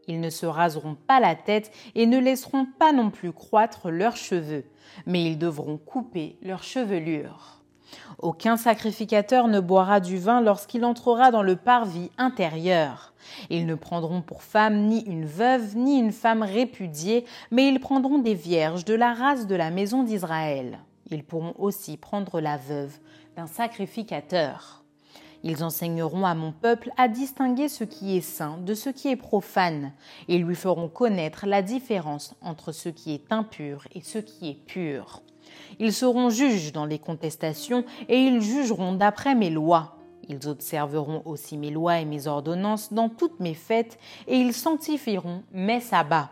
Ils 0.08 0.20
ne 0.20 0.30
se 0.30 0.46
raseront 0.46 0.96
pas 1.06 1.20
la 1.20 1.34
tête 1.34 1.70
et 1.94 2.06
ne 2.06 2.18
laisseront 2.18 2.66
pas 2.78 2.92
non 2.92 3.10
plus 3.10 3.32
croître 3.32 3.90
leurs 3.90 4.16
cheveux, 4.16 4.64
mais 5.06 5.24
ils 5.24 5.38
devront 5.38 5.78
couper 5.78 6.36
leurs 6.42 6.64
chevelures. 6.64 7.62
Aucun 8.18 8.56
sacrificateur 8.56 9.48
ne 9.48 9.60
boira 9.60 10.00
du 10.00 10.18
vin 10.18 10.40
lorsqu'il 10.40 10.84
entrera 10.84 11.30
dans 11.30 11.42
le 11.42 11.56
parvis 11.56 12.10
intérieur. 12.18 13.09
Ils 13.48 13.66
ne 13.66 13.74
prendront 13.74 14.22
pour 14.22 14.42
femme 14.42 14.86
ni 14.86 15.00
une 15.00 15.26
veuve 15.26 15.76
ni 15.76 15.98
une 15.98 16.12
femme 16.12 16.42
répudiée, 16.42 17.24
mais 17.50 17.68
ils 17.68 17.80
prendront 17.80 18.18
des 18.18 18.34
vierges 18.34 18.84
de 18.84 18.94
la 18.94 19.14
race 19.14 19.46
de 19.46 19.54
la 19.54 19.70
maison 19.70 20.02
d'Israël. 20.02 20.78
Ils 21.10 21.24
pourront 21.24 21.54
aussi 21.58 21.96
prendre 21.96 22.40
la 22.40 22.56
veuve 22.56 22.98
d'un 23.36 23.46
sacrificateur. 23.46 24.84
Ils 25.42 25.64
enseigneront 25.64 26.26
à 26.26 26.34
mon 26.34 26.52
peuple 26.52 26.90
à 26.96 27.08
distinguer 27.08 27.68
ce 27.68 27.84
qui 27.84 28.16
est 28.16 28.20
saint 28.20 28.58
de 28.58 28.74
ce 28.74 28.90
qui 28.90 29.08
est 29.08 29.16
profane, 29.16 29.92
et 30.28 30.38
lui 30.38 30.54
feront 30.54 30.88
connaître 30.88 31.46
la 31.46 31.62
différence 31.62 32.34
entre 32.42 32.72
ce 32.72 32.88
qui 32.88 33.14
est 33.14 33.32
impur 33.32 33.86
et 33.94 34.02
ce 34.02 34.18
qui 34.18 34.50
est 34.50 34.66
pur. 34.66 35.22
Ils 35.78 35.92
seront 35.92 36.30
juges 36.30 36.72
dans 36.72 36.84
les 36.84 36.98
contestations 36.98 37.84
et 38.08 38.18
ils 38.18 38.40
jugeront 38.40 38.92
d'après 38.92 39.34
mes 39.34 39.50
lois. 39.50 39.96
Ils 40.30 40.48
observeront 40.48 41.22
aussi 41.24 41.56
mes 41.56 41.72
lois 41.72 41.98
et 41.98 42.04
mes 42.04 42.28
ordonnances 42.28 42.92
dans 42.92 43.08
toutes 43.08 43.40
mes 43.40 43.54
fêtes 43.54 43.98
et 44.28 44.36
ils 44.36 44.52
sanctifieront 44.52 45.42
mes 45.50 45.80
sabbats. 45.80 46.30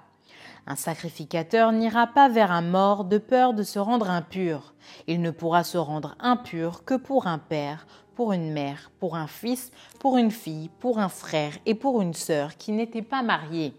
Un 0.69 0.76
sacrificateur 0.76 1.73
n'ira 1.73 2.07
pas 2.07 2.28
vers 2.28 2.52
un 2.52 2.62
mort 2.62 3.05
de 3.05 3.19
peur 3.19 3.55
de 3.55 3.64
se 3.64 3.81
rendre 3.81 4.09
impur. 4.09 4.73
Il 5.09 5.21
ne 5.21 5.33
pourra 5.33 5.64
se 5.64 5.78
rendre 5.78 6.14
impur 6.21 6.85
que 6.85 6.95
pour 6.95 7.26
un 7.26 7.38
père, 7.38 7.88
pour 8.14 8.33
une 8.33 8.52
mère, 8.52 8.93
pour 9.00 9.17
un 9.17 9.26
fils, 9.26 9.73
pour 9.99 10.17
une 10.17 10.31
fille, 10.31 10.71
pour 10.78 11.00
un 11.00 11.09
frère 11.09 11.55
et 11.67 11.75
pour 11.75 12.00
une 12.00 12.14
sœur 12.14 12.57
qui 12.57 12.71
n'étaient 12.71 13.02
pas 13.02 13.23
mariés. 13.23 13.75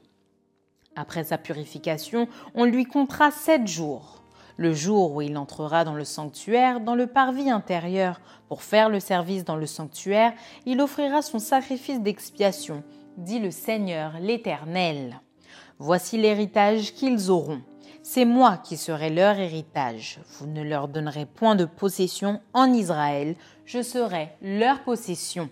Après 0.97 1.23
sa 1.23 1.37
purification, 1.37 2.27
on 2.55 2.65
lui 2.65 2.83
comptera 2.83 3.31
sept 3.31 3.67
jours 3.67 4.18
le 4.59 4.73
jour 4.73 5.13
où 5.13 5.21
il 5.21 5.37
entrera 5.37 5.85
dans 5.85 5.93
le 5.93 6.03
sanctuaire, 6.03 6.81
dans 6.81 6.93
le 6.93 7.07
parvis 7.07 7.49
intérieur, 7.49 8.19
pour 8.49 8.61
faire 8.61 8.89
le 8.89 8.99
service 8.99 9.45
dans 9.45 9.55
le 9.55 9.65
sanctuaire, 9.65 10.33
il 10.65 10.81
offrira 10.81 11.21
son 11.21 11.39
sacrifice 11.39 12.01
d'expiation, 12.01 12.83
dit 13.15 13.39
le 13.39 13.51
Seigneur 13.51 14.19
l'Éternel. 14.19 15.21
Voici 15.77 16.17
l'héritage 16.17 16.93
qu'ils 16.93 17.31
auront. 17.31 17.61
C'est 18.03 18.25
moi 18.25 18.57
qui 18.57 18.75
serai 18.75 19.09
leur 19.09 19.39
héritage. 19.39 20.19
Vous 20.37 20.47
ne 20.47 20.61
leur 20.61 20.89
donnerez 20.89 21.25
point 21.25 21.55
de 21.55 21.63
possession 21.63 22.41
en 22.53 22.73
Israël, 22.73 23.37
je 23.63 23.81
serai 23.81 24.31
leur 24.41 24.83
possession. 24.83 25.49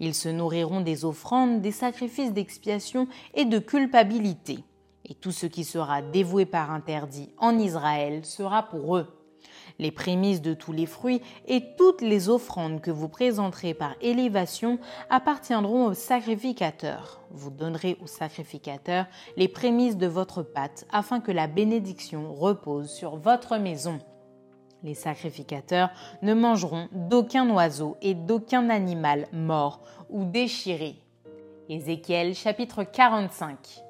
Ils 0.00 0.14
se 0.14 0.28
nourriront 0.28 0.80
des 0.80 1.04
offrandes, 1.04 1.60
des 1.60 1.70
sacrifices 1.70 2.32
d'expiation 2.32 3.06
et 3.32 3.44
de 3.44 3.60
culpabilité. 3.60 4.64
Et 5.10 5.14
tout 5.14 5.32
ce 5.32 5.46
qui 5.46 5.64
sera 5.64 6.02
dévoué 6.02 6.46
par 6.46 6.70
interdit 6.70 7.30
en 7.36 7.58
Israël 7.58 8.24
sera 8.24 8.62
pour 8.62 8.96
eux. 8.96 9.08
Les 9.80 9.90
prémices 9.90 10.40
de 10.40 10.54
tous 10.54 10.72
les 10.72 10.86
fruits 10.86 11.20
et 11.48 11.74
toutes 11.76 12.00
les 12.00 12.28
offrandes 12.28 12.80
que 12.80 12.90
vous 12.90 13.08
présenterez 13.08 13.74
par 13.74 13.94
élévation 14.00 14.78
appartiendront 15.08 15.86
au 15.86 15.94
sacrificateur. 15.94 17.20
Vous 17.30 17.50
donnerez 17.50 17.96
au 18.02 18.06
sacrificateur 18.06 19.06
les 19.36 19.48
prémices 19.48 19.96
de 19.96 20.06
votre 20.06 20.42
pâte 20.42 20.86
afin 20.92 21.20
que 21.20 21.32
la 21.32 21.48
bénédiction 21.48 22.32
repose 22.32 22.88
sur 22.88 23.16
votre 23.16 23.56
maison. 23.56 23.98
Les 24.84 24.94
sacrificateurs 24.94 25.90
ne 26.22 26.34
mangeront 26.34 26.88
d'aucun 26.92 27.50
oiseau 27.50 27.96
et 28.00 28.14
d'aucun 28.14 28.70
animal 28.70 29.26
mort 29.32 29.82
ou 30.08 30.24
déchiré. 30.24 30.96
Ézéchiel 31.68 32.34
chapitre 32.34 32.84
45. 32.84 33.89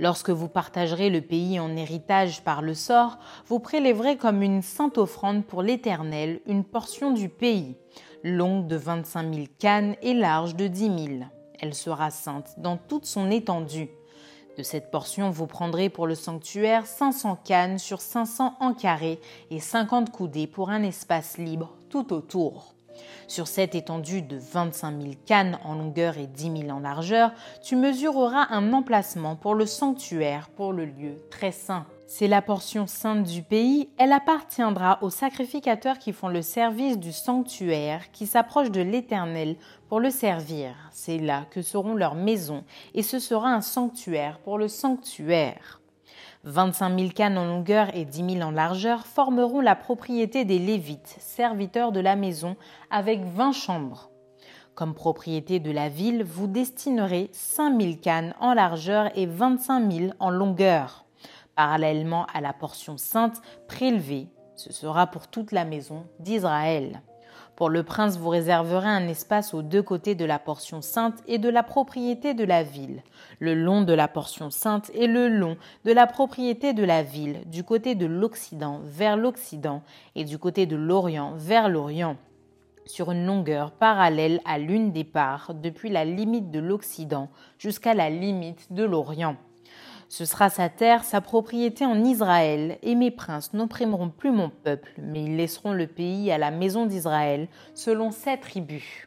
Lorsque 0.00 0.30
vous 0.30 0.48
partagerez 0.48 1.10
le 1.10 1.20
pays 1.20 1.58
en 1.58 1.76
héritage 1.76 2.42
par 2.42 2.62
le 2.62 2.74
sort, 2.74 3.18
vous 3.46 3.58
prélèverez 3.58 4.16
comme 4.16 4.42
une 4.42 4.62
sainte 4.62 4.96
offrande 4.96 5.44
pour 5.44 5.62
l'Éternel 5.62 6.40
une 6.46 6.64
portion 6.64 7.10
du 7.10 7.28
pays, 7.28 7.76
longue 8.22 8.68
de 8.68 8.76
25 8.76 9.34
000 9.34 9.46
cannes 9.58 9.96
et 10.02 10.14
large 10.14 10.54
de 10.54 10.68
10 10.68 10.80
000. 10.84 10.98
Elle 11.58 11.74
sera 11.74 12.10
sainte 12.10 12.54
dans 12.58 12.76
toute 12.76 13.06
son 13.06 13.30
étendue. 13.30 13.88
De 14.56 14.62
cette 14.62 14.90
portion, 14.90 15.30
vous 15.30 15.46
prendrez 15.46 15.88
pour 15.88 16.06
le 16.06 16.14
sanctuaire 16.14 16.86
500 16.86 17.40
cannes 17.44 17.78
sur 17.78 18.00
500 18.00 18.56
en 18.60 18.74
carré 18.74 19.20
et 19.50 19.58
50 19.58 20.10
coudées 20.10 20.46
pour 20.46 20.70
un 20.70 20.82
espace 20.82 21.38
libre 21.38 21.76
tout 21.90 22.12
autour. 22.12 22.77
Sur 23.26 23.46
cette 23.48 23.74
étendue 23.74 24.22
de 24.22 24.36
25 24.36 25.00
000 25.00 25.14
cannes 25.26 25.58
en 25.64 25.74
longueur 25.74 26.18
et 26.18 26.26
10 26.26 26.62
000 26.62 26.70
en 26.70 26.80
largeur, 26.80 27.32
tu 27.62 27.76
mesureras 27.76 28.46
un 28.50 28.72
emplacement 28.72 29.36
pour 29.36 29.54
le 29.54 29.66
sanctuaire, 29.66 30.48
pour 30.50 30.72
le 30.72 30.84
lieu 30.84 31.16
très 31.30 31.52
saint. 31.52 31.86
C'est 32.10 32.26
la 32.26 32.40
portion 32.40 32.86
sainte 32.86 33.24
du 33.24 33.42
pays, 33.42 33.90
elle 33.98 34.12
appartiendra 34.12 34.98
aux 35.02 35.10
sacrificateurs 35.10 35.98
qui 35.98 36.14
font 36.14 36.28
le 36.28 36.40
service 36.40 36.98
du 36.98 37.12
sanctuaire, 37.12 38.10
qui 38.12 38.26
s'approchent 38.26 38.70
de 38.70 38.80
l'Éternel 38.80 39.56
pour 39.90 40.00
le 40.00 40.08
servir. 40.08 40.70
C'est 40.90 41.18
là 41.18 41.44
que 41.50 41.60
seront 41.60 41.94
leurs 41.94 42.14
maisons, 42.14 42.64
et 42.94 43.02
ce 43.02 43.18
sera 43.18 43.50
un 43.50 43.60
sanctuaire 43.60 44.38
pour 44.38 44.56
le 44.56 44.68
sanctuaire. 44.68 45.77
25 46.44 46.98
000 46.98 47.10
cannes 47.12 47.38
en 47.38 47.44
longueur 47.44 47.94
et 47.94 48.04
10 48.04 48.36
000 48.36 48.48
en 48.48 48.50
largeur 48.50 49.06
formeront 49.06 49.60
la 49.60 49.76
propriété 49.76 50.44
des 50.44 50.58
Lévites, 50.58 51.16
serviteurs 51.18 51.92
de 51.92 52.00
la 52.00 52.16
maison, 52.16 52.56
avec 52.90 53.24
20 53.24 53.52
chambres. 53.52 54.10
Comme 54.74 54.94
propriété 54.94 55.58
de 55.58 55.70
la 55.70 55.88
ville, 55.88 56.22
vous 56.22 56.46
destinerez 56.46 57.30
5 57.32 57.80
000 57.80 57.94
cannes 58.00 58.34
en 58.40 58.54
largeur 58.54 59.10
et 59.16 59.26
25 59.26 59.92
000 59.92 60.12
en 60.20 60.30
longueur 60.30 61.04
parallèlement 61.58 62.24
à 62.32 62.40
la 62.40 62.52
portion 62.52 62.96
sainte 62.96 63.42
prélevée. 63.66 64.28
Ce 64.54 64.72
sera 64.72 65.08
pour 65.08 65.26
toute 65.26 65.50
la 65.50 65.64
maison 65.64 66.06
d'Israël. 66.20 67.02
Pour 67.58 67.70
le 67.70 67.82
prince, 67.82 68.18
vous 68.18 68.28
réserverez 68.28 68.86
un 68.86 69.08
espace 69.08 69.52
aux 69.52 69.62
deux 69.62 69.82
côtés 69.82 70.14
de 70.14 70.24
la 70.24 70.38
portion 70.38 70.80
sainte 70.80 71.24
et 71.26 71.38
de 71.38 71.48
la 71.48 71.64
propriété 71.64 72.32
de 72.32 72.44
la 72.44 72.62
ville, 72.62 73.02
le 73.40 73.52
long 73.56 73.82
de 73.82 73.92
la 73.92 74.06
portion 74.06 74.48
sainte 74.48 74.92
et 74.94 75.08
le 75.08 75.26
long 75.26 75.56
de 75.84 75.90
la 75.90 76.06
propriété 76.06 76.72
de 76.72 76.84
la 76.84 77.02
ville, 77.02 77.40
du 77.46 77.64
côté 77.64 77.96
de 77.96 78.06
l'Occident 78.06 78.78
vers 78.84 79.16
l'Occident 79.16 79.82
et 80.14 80.22
du 80.22 80.38
côté 80.38 80.66
de 80.66 80.76
l'Orient 80.76 81.32
vers 81.34 81.68
l'Orient 81.68 82.16
sur 82.86 83.10
une 83.10 83.26
longueur 83.26 83.72
parallèle 83.72 84.40
à 84.44 84.58
l'une 84.58 84.92
des 84.92 85.02
parts 85.02 85.52
depuis 85.52 85.90
la 85.90 86.04
limite 86.04 86.52
de 86.52 86.60
l'Occident 86.60 87.28
jusqu'à 87.58 87.92
la 87.92 88.08
limite 88.08 88.72
de 88.72 88.84
l'Orient. 88.84 89.36
Ce 90.08 90.24
sera 90.24 90.48
sa 90.48 90.70
terre, 90.70 91.04
sa 91.04 91.20
propriété 91.20 91.84
en 91.84 92.02
Israël, 92.02 92.78
et 92.82 92.94
mes 92.94 93.10
princes 93.10 93.52
n'opprimeront 93.52 94.08
plus 94.08 94.30
mon 94.30 94.48
peuple, 94.48 94.92
mais 94.98 95.24
ils 95.24 95.36
laisseront 95.36 95.72
le 95.72 95.86
pays 95.86 96.32
à 96.32 96.38
la 96.38 96.50
maison 96.50 96.86
d'Israël, 96.86 97.48
selon 97.74 98.10
ses 98.10 98.38
tribus. 98.38 99.06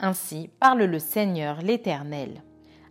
Ainsi 0.00 0.50
parle 0.58 0.84
le 0.84 0.98
Seigneur 0.98 1.62
l'Éternel. 1.62 2.42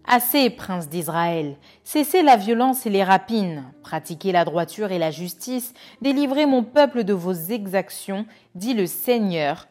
Assez, 0.06 0.50
princes 0.50 0.90
d'Israël, 0.90 1.58
cessez 1.84 2.24
la 2.24 2.38
violence 2.38 2.86
et 2.86 2.90
les 2.90 3.04
rapines, 3.04 3.64
pratiquez 3.84 4.32
la 4.32 4.46
droiture 4.46 4.92
et 4.92 5.00
la 5.00 5.12
justice, 5.12 5.74
délivrez 6.02 6.46
mon 6.46 6.64
peuple 6.64 7.04
de 7.04 7.14
vos 7.14 7.34
exactions, 7.34 8.26
dit 8.56 8.74
le 8.74 8.86
Seigneur 8.86 9.68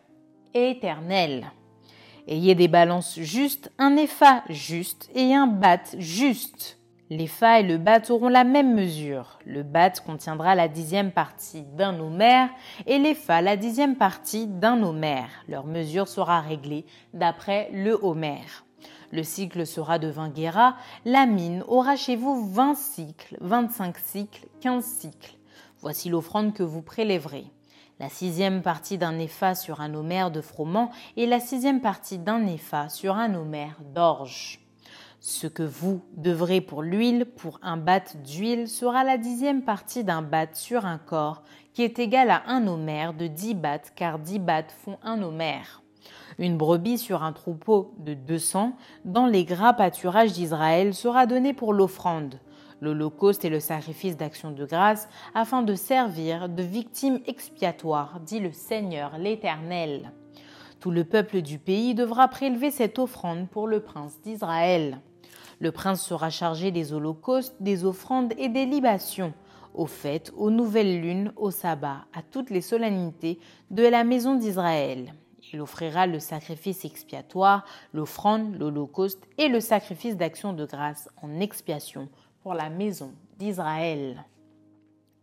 éternel. 0.55 1.53
Ayez 2.29 2.55
des 2.55 2.69
balances 2.69 3.19
justes, 3.19 3.73
un 3.79 3.97
épha 3.97 4.43
juste 4.49 5.11
et 5.15 5.35
un 5.35 5.47
bat 5.47 5.83
juste. 5.99 6.79
Les 7.15 7.27
fa 7.27 7.61
et 7.61 7.63
le 7.63 7.77
bat 7.77 8.01
auront 8.09 8.31
la 8.31 8.43
même 8.43 8.75
mesure. 8.75 9.39
Le 9.45 9.63
bat 9.63 9.91
contiendra 9.91 10.55
la 10.55 10.67
dixième 10.67 11.13
partie 11.13 11.61
d'un 11.61 12.01
homère 12.01 12.49
et 12.87 12.99
les 12.99 13.15
fa 13.15 13.43
la 13.43 13.59
dixième 13.59 13.97
partie 13.97 14.47
d'un 14.47 14.83
homère. 14.83 15.29
Leur 15.47 15.67
mesure 15.67 16.09
sera 16.09 16.41
réglée 16.41 16.87
d'après 17.13 17.69
le 17.75 18.03
homère. 18.03 18.65
Le 19.11 19.23
cycle 19.25 19.67
sera 19.67 19.99
de 19.99 20.09
20 20.09 20.31
guéras. 20.31 20.75
La 21.05 21.27
mine 21.27 21.63
aura 21.69 21.97
chez 21.97 22.17
vous 22.17 22.51
20 22.51 22.77
cycles, 22.77 23.37
25 23.43 23.99
cycles, 23.99 24.47
15 24.63 24.83
cycles. 24.83 25.37
Voici 25.83 26.09
l'offrande 26.09 26.55
que 26.55 26.63
vous 26.63 26.81
prélèverez. 26.81 27.45
La 28.01 28.09
sixième 28.09 28.63
partie 28.63 28.97
d'un 28.97 29.19
épha 29.19 29.55
sur 29.55 29.83
un 29.83 29.93
homère 29.93 30.31
de 30.31 30.41
froment 30.41 30.91
et 31.19 31.27
la 31.27 31.41
sixième 31.41 31.83
partie 31.83 32.19
d'un 32.19 32.47
épha 32.47 32.89
sur 32.89 33.17
un 33.17 33.35
homère 33.35 33.77
d'orge. 33.95 34.62
Ce 35.25 35.47
que 35.47 35.63
vous 35.63 36.03
devrez 36.17 36.61
pour 36.61 36.83
l'huile, 36.83 37.27
pour 37.27 37.61
un 37.63 37.77
bat 37.77 38.03
d'huile, 38.25 38.67
sera 38.67 39.05
la 39.05 39.19
dixième 39.19 39.63
partie 39.63 40.03
d'un 40.03 40.21
bat 40.21 40.53
sur 40.53 40.85
un 40.85 40.99
corps, 40.99 41.45
qui 41.75 41.85
est 41.85 42.01
égal 42.01 42.29
à 42.29 42.43
un 42.49 42.67
homère 42.67 43.15
de 43.15 43.29
dix 43.29 43.55
battes, 43.55 43.93
car 43.95 44.19
dix 44.19 44.41
battes 44.41 44.73
font 44.73 44.99
un 45.05 45.23
homère. 45.23 45.85
Une 46.41 46.57
brebis 46.57 46.99
sur 46.99 47.23
un 47.23 47.33
troupeau 47.33 47.95
de 47.99 48.15
deux 48.15 48.41
cents, 48.41 48.73
dans 49.05 49.27
les 49.27 49.45
gras 49.45 49.75
pâturages 49.75 50.33
d'Israël, 50.33 50.93
sera 50.93 51.27
donnée 51.27 51.55
pour 51.55 51.73
l'offrande, 51.73 52.41
l'holocauste 52.81 53.45
et 53.45 53.49
le 53.49 53.61
sacrifice 53.61 54.17
d'action 54.17 54.51
de 54.51 54.67
grâce, 54.67 55.09
afin 55.37 55.63
de 55.63 55.77
servir 55.77 56.49
de 56.49 56.65
victime 56.65 57.21
expiatoire, 57.29 58.19
dit 58.27 58.41
le 58.41 58.51
Seigneur 58.51 59.17
l'Éternel. 59.19 60.11
Tout 60.81 60.91
le 60.91 61.05
peuple 61.05 61.43
du 61.43 61.61
pays 61.61 61.95
devra 61.95 62.27
prélever 62.27 62.73
cette 62.73 62.99
offrande 62.99 63.49
pour 63.49 63.69
le 63.69 63.79
prince 63.79 64.21
d'Israël. 64.25 65.01
Le 65.61 65.73
prince 65.73 66.03
sera 66.03 66.31
chargé 66.31 66.71
des 66.71 66.93
holocaustes, 66.93 67.57
des 67.61 67.85
offrandes 67.85 68.33
et 68.39 68.49
des 68.49 68.67
libations, 68.67 69.33
aux 69.75 69.87
fêtes, 69.87 70.33
aux 70.37 70.51
nouvelles 70.51 71.01
lunes, 71.01 71.33
au 71.37 71.51
sabbat, 71.51 72.05
à 72.13 72.23
toutes 72.23 72.51
les 72.51 72.61
solennités 72.61 73.39
de 73.71 73.85
la 73.85 74.05
maison 74.05 74.35
d'Israël. 74.35 75.15
Il 75.53 75.61
offrira 75.61 76.07
le 76.07 76.19
sacrifice 76.19 76.85
expiatoire, 76.85 77.65
l'offrande, 77.93 78.57
l'holocauste 78.59 79.23
et 79.39 79.49
le 79.49 79.61
sacrifice 79.61 80.17
d'action 80.17 80.53
de 80.53 80.65
grâce 80.65 81.11
en 81.21 81.41
expiation 81.41 82.09
pour 82.43 82.55
la 82.55 82.71
maison 82.71 83.13
d'Israël. 83.39 84.25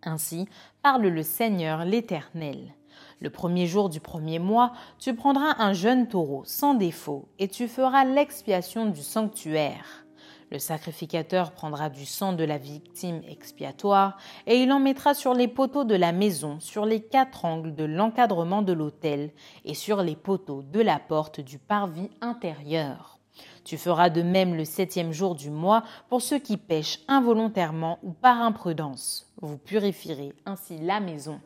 Ainsi 0.04 0.48
parle 0.82 1.08
le 1.08 1.24
Seigneur 1.24 1.84
l'Éternel. 1.84 2.74
Le 3.20 3.30
premier 3.30 3.68
jour 3.68 3.90
du 3.90 4.00
premier 4.00 4.40
mois, 4.40 4.72
tu 4.98 5.14
prendras 5.14 5.56
un 5.60 5.74
jeune 5.74 6.08
taureau 6.08 6.44
sans 6.46 6.74
défaut 6.74 7.28
et 7.38 7.50
tu 7.50 7.68
feras 7.68 8.06
l'expiation 8.06 8.86
du 8.86 9.02
sanctuaire. 9.02 10.06
Le 10.52 10.58
sacrificateur 10.58 11.52
prendra 11.52 11.90
du 11.90 12.06
sang 12.06 12.34
de 12.34 12.44
la 12.44 12.58
victime 12.58 13.22
expiatoire 13.28 14.18
et 14.48 14.56
il 14.56 14.72
en 14.72 14.80
mettra 14.80 15.14
sur 15.14 15.34
les 15.34 15.48
poteaux 15.48 15.84
de 15.84 15.96
la 15.96 16.12
maison, 16.12 16.60
sur 16.60 16.86
les 16.86 17.02
quatre 17.02 17.46
angles 17.46 17.76
de 17.76 17.84
l'encadrement 17.84 18.62
de 18.62 18.74
l'autel 18.74 19.32
et 19.66 19.76
sur 19.76 20.02
les 20.02 20.16
poteaux 20.16 20.64
de 20.64 20.80
la 20.80 20.98
porte 20.98 21.42
du 21.42 21.60
parvis 21.60 22.10
intérieur. 22.22 23.20
Tu 23.64 23.78
feras 23.78 24.10
de 24.10 24.22
même 24.22 24.56
le 24.56 24.66
septième 24.66 25.12
jour 25.12 25.36
du 25.36 25.52
mois 25.52 25.84
pour 26.10 26.22
ceux 26.22 26.40
qui 26.40 26.58
pêchent 26.58 27.02
involontairement 27.08 28.00
ou 28.02 28.12
par 28.12 28.42
imprudence. 28.42 29.32
Vous 29.42 29.58
purifierez 29.58 30.34
ainsi 30.46 30.80
la 30.80 31.00
maison. 31.00 31.40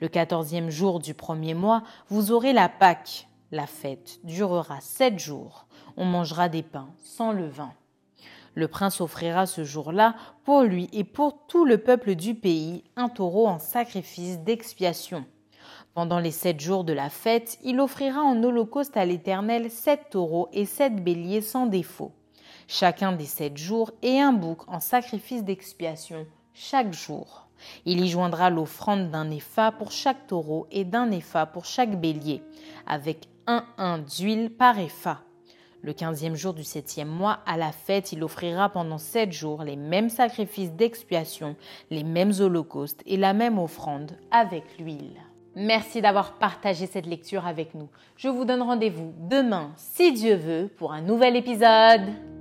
Le 0.00 0.08
quatorzième 0.08 0.70
jour 0.70 1.00
du 1.00 1.14
premier 1.14 1.54
mois, 1.54 1.82
vous 2.08 2.32
aurez 2.32 2.52
la 2.52 2.68
Pâque. 2.68 3.28
La 3.50 3.66
fête 3.66 4.18
durera 4.24 4.80
sept 4.80 5.18
jours. 5.18 5.66
On 5.96 6.04
mangera 6.04 6.48
des 6.48 6.62
pains 6.62 6.88
sans 7.02 7.32
levain. 7.32 7.72
Le 8.54 8.68
prince 8.68 9.00
offrira 9.00 9.46
ce 9.46 9.64
jour-là, 9.64 10.14
pour 10.44 10.62
lui 10.62 10.88
et 10.92 11.04
pour 11.04 11.46
tout 11.46 11.64
le 11.64 11.78
peuple 11.78 12.14
du 12.14 12.34
pays, 12.34 12.84
un 12.96 13.08
taureau 13.08 13.46
en 13.46 13.58
sacrifice 13.58 14.38
d'expiation. 14.40 15.24
Pendant 15.94 16.18
les 16.18 16.30
sept 16.30 16.60
jours 16.60 16.84
de 16.84 16.92
la 16.92 17.10
fête, 17.10 17.58
il 17.62 17.80
offrira 17.80 18.20
en 18.22 18.42
holocauste 18.42 18.96
à 18.96 19.04
l'Éternel 19.04 19.70
sept 19.70 20.10
taureaux 20.10 20.48
et 20.52 20.64
sept 20.64 20.96
béliers 21.02 21.40
sans 21.40 21.66
défaut, 21.66 22.12
chacun 22.66 23.12
des 23.12 23.26
sept 23.26 23.56
jours, 23.56 23.90
et 24.02 24.20
un 24.20 24.32
bouc 24.32 24.68
en 24.68 24.80
sacrifice 24.80 25.44
d'expiation 25.44 26.26
chaque 26.54 26.92
jour. 26.92 27.46
Il 27.84 28.04
y 28.04 28.08
joindra 28.08 28.50
l'offrande 28.50 29.10
d'un 29.10 29.30
épha 29.30 29.72
pour 29.72 29.92
chaque 29.92 30.26
taureau 30.26 30.66
et 30.70 30.84
d'un 30.84 31.10
épha 31.10 31.46
pour 31.46 31.64
chaque 31.64 32.00
bélier, 32.00 32.42
avec 32.86 33.28
un 33.46 33.64
un 33.78 33.98
d'huile 33.98 34.50
par 34.50 34.78
épha. 34.78 35.22
Le 35.84 35.92
quinzième 35.92 36.36
jour 36.36 36.54
du 36.54 36.62
septième 36.62 37.08
mois, 37.08 37.40
à 37.44 37.56
la 37.56 37.72
fête, 37.72 38.12
il 38.12 38.22
offrira 38.22 38.68
pendant 38.68 38.98
sept 38.98 39.32
jours 39.32 39.64
les 39.64 39.74
mêmes 39.74 40.10
sacrifices 40.10 40.70
d'expiation, 40.70 41.56
les 41.90 42.04
mêmes 42.04 42.32
holocaustes 42.38 43.02
et 43.04 43.16
la 43.16 43.32
même 43.32 43.58
offrande 43.58 44.12
avec 44.30 44.62
l'huile. 44.78 45.20
Merci 45.56 46.00
d'avoir 46.00 46.34
partagé 46.34 46.86
cette 46.86 47.06
lecture 47.06 47.46
avec 47.46 47.74
nous. 47.74 47.88
Je 48.16 48.28
vous 48.28 48.44
donne 48.44 48.62
rendez-vous 48.62 49.12
demain, 49.28 49.72
si 49.76 50.12
Dieu 50.12 50.36
veut, 50.36 50.70
pour 50.78 50.92
un 50.92 51.02
nouvel 51.02 51.34
épisode. 51.34 52.31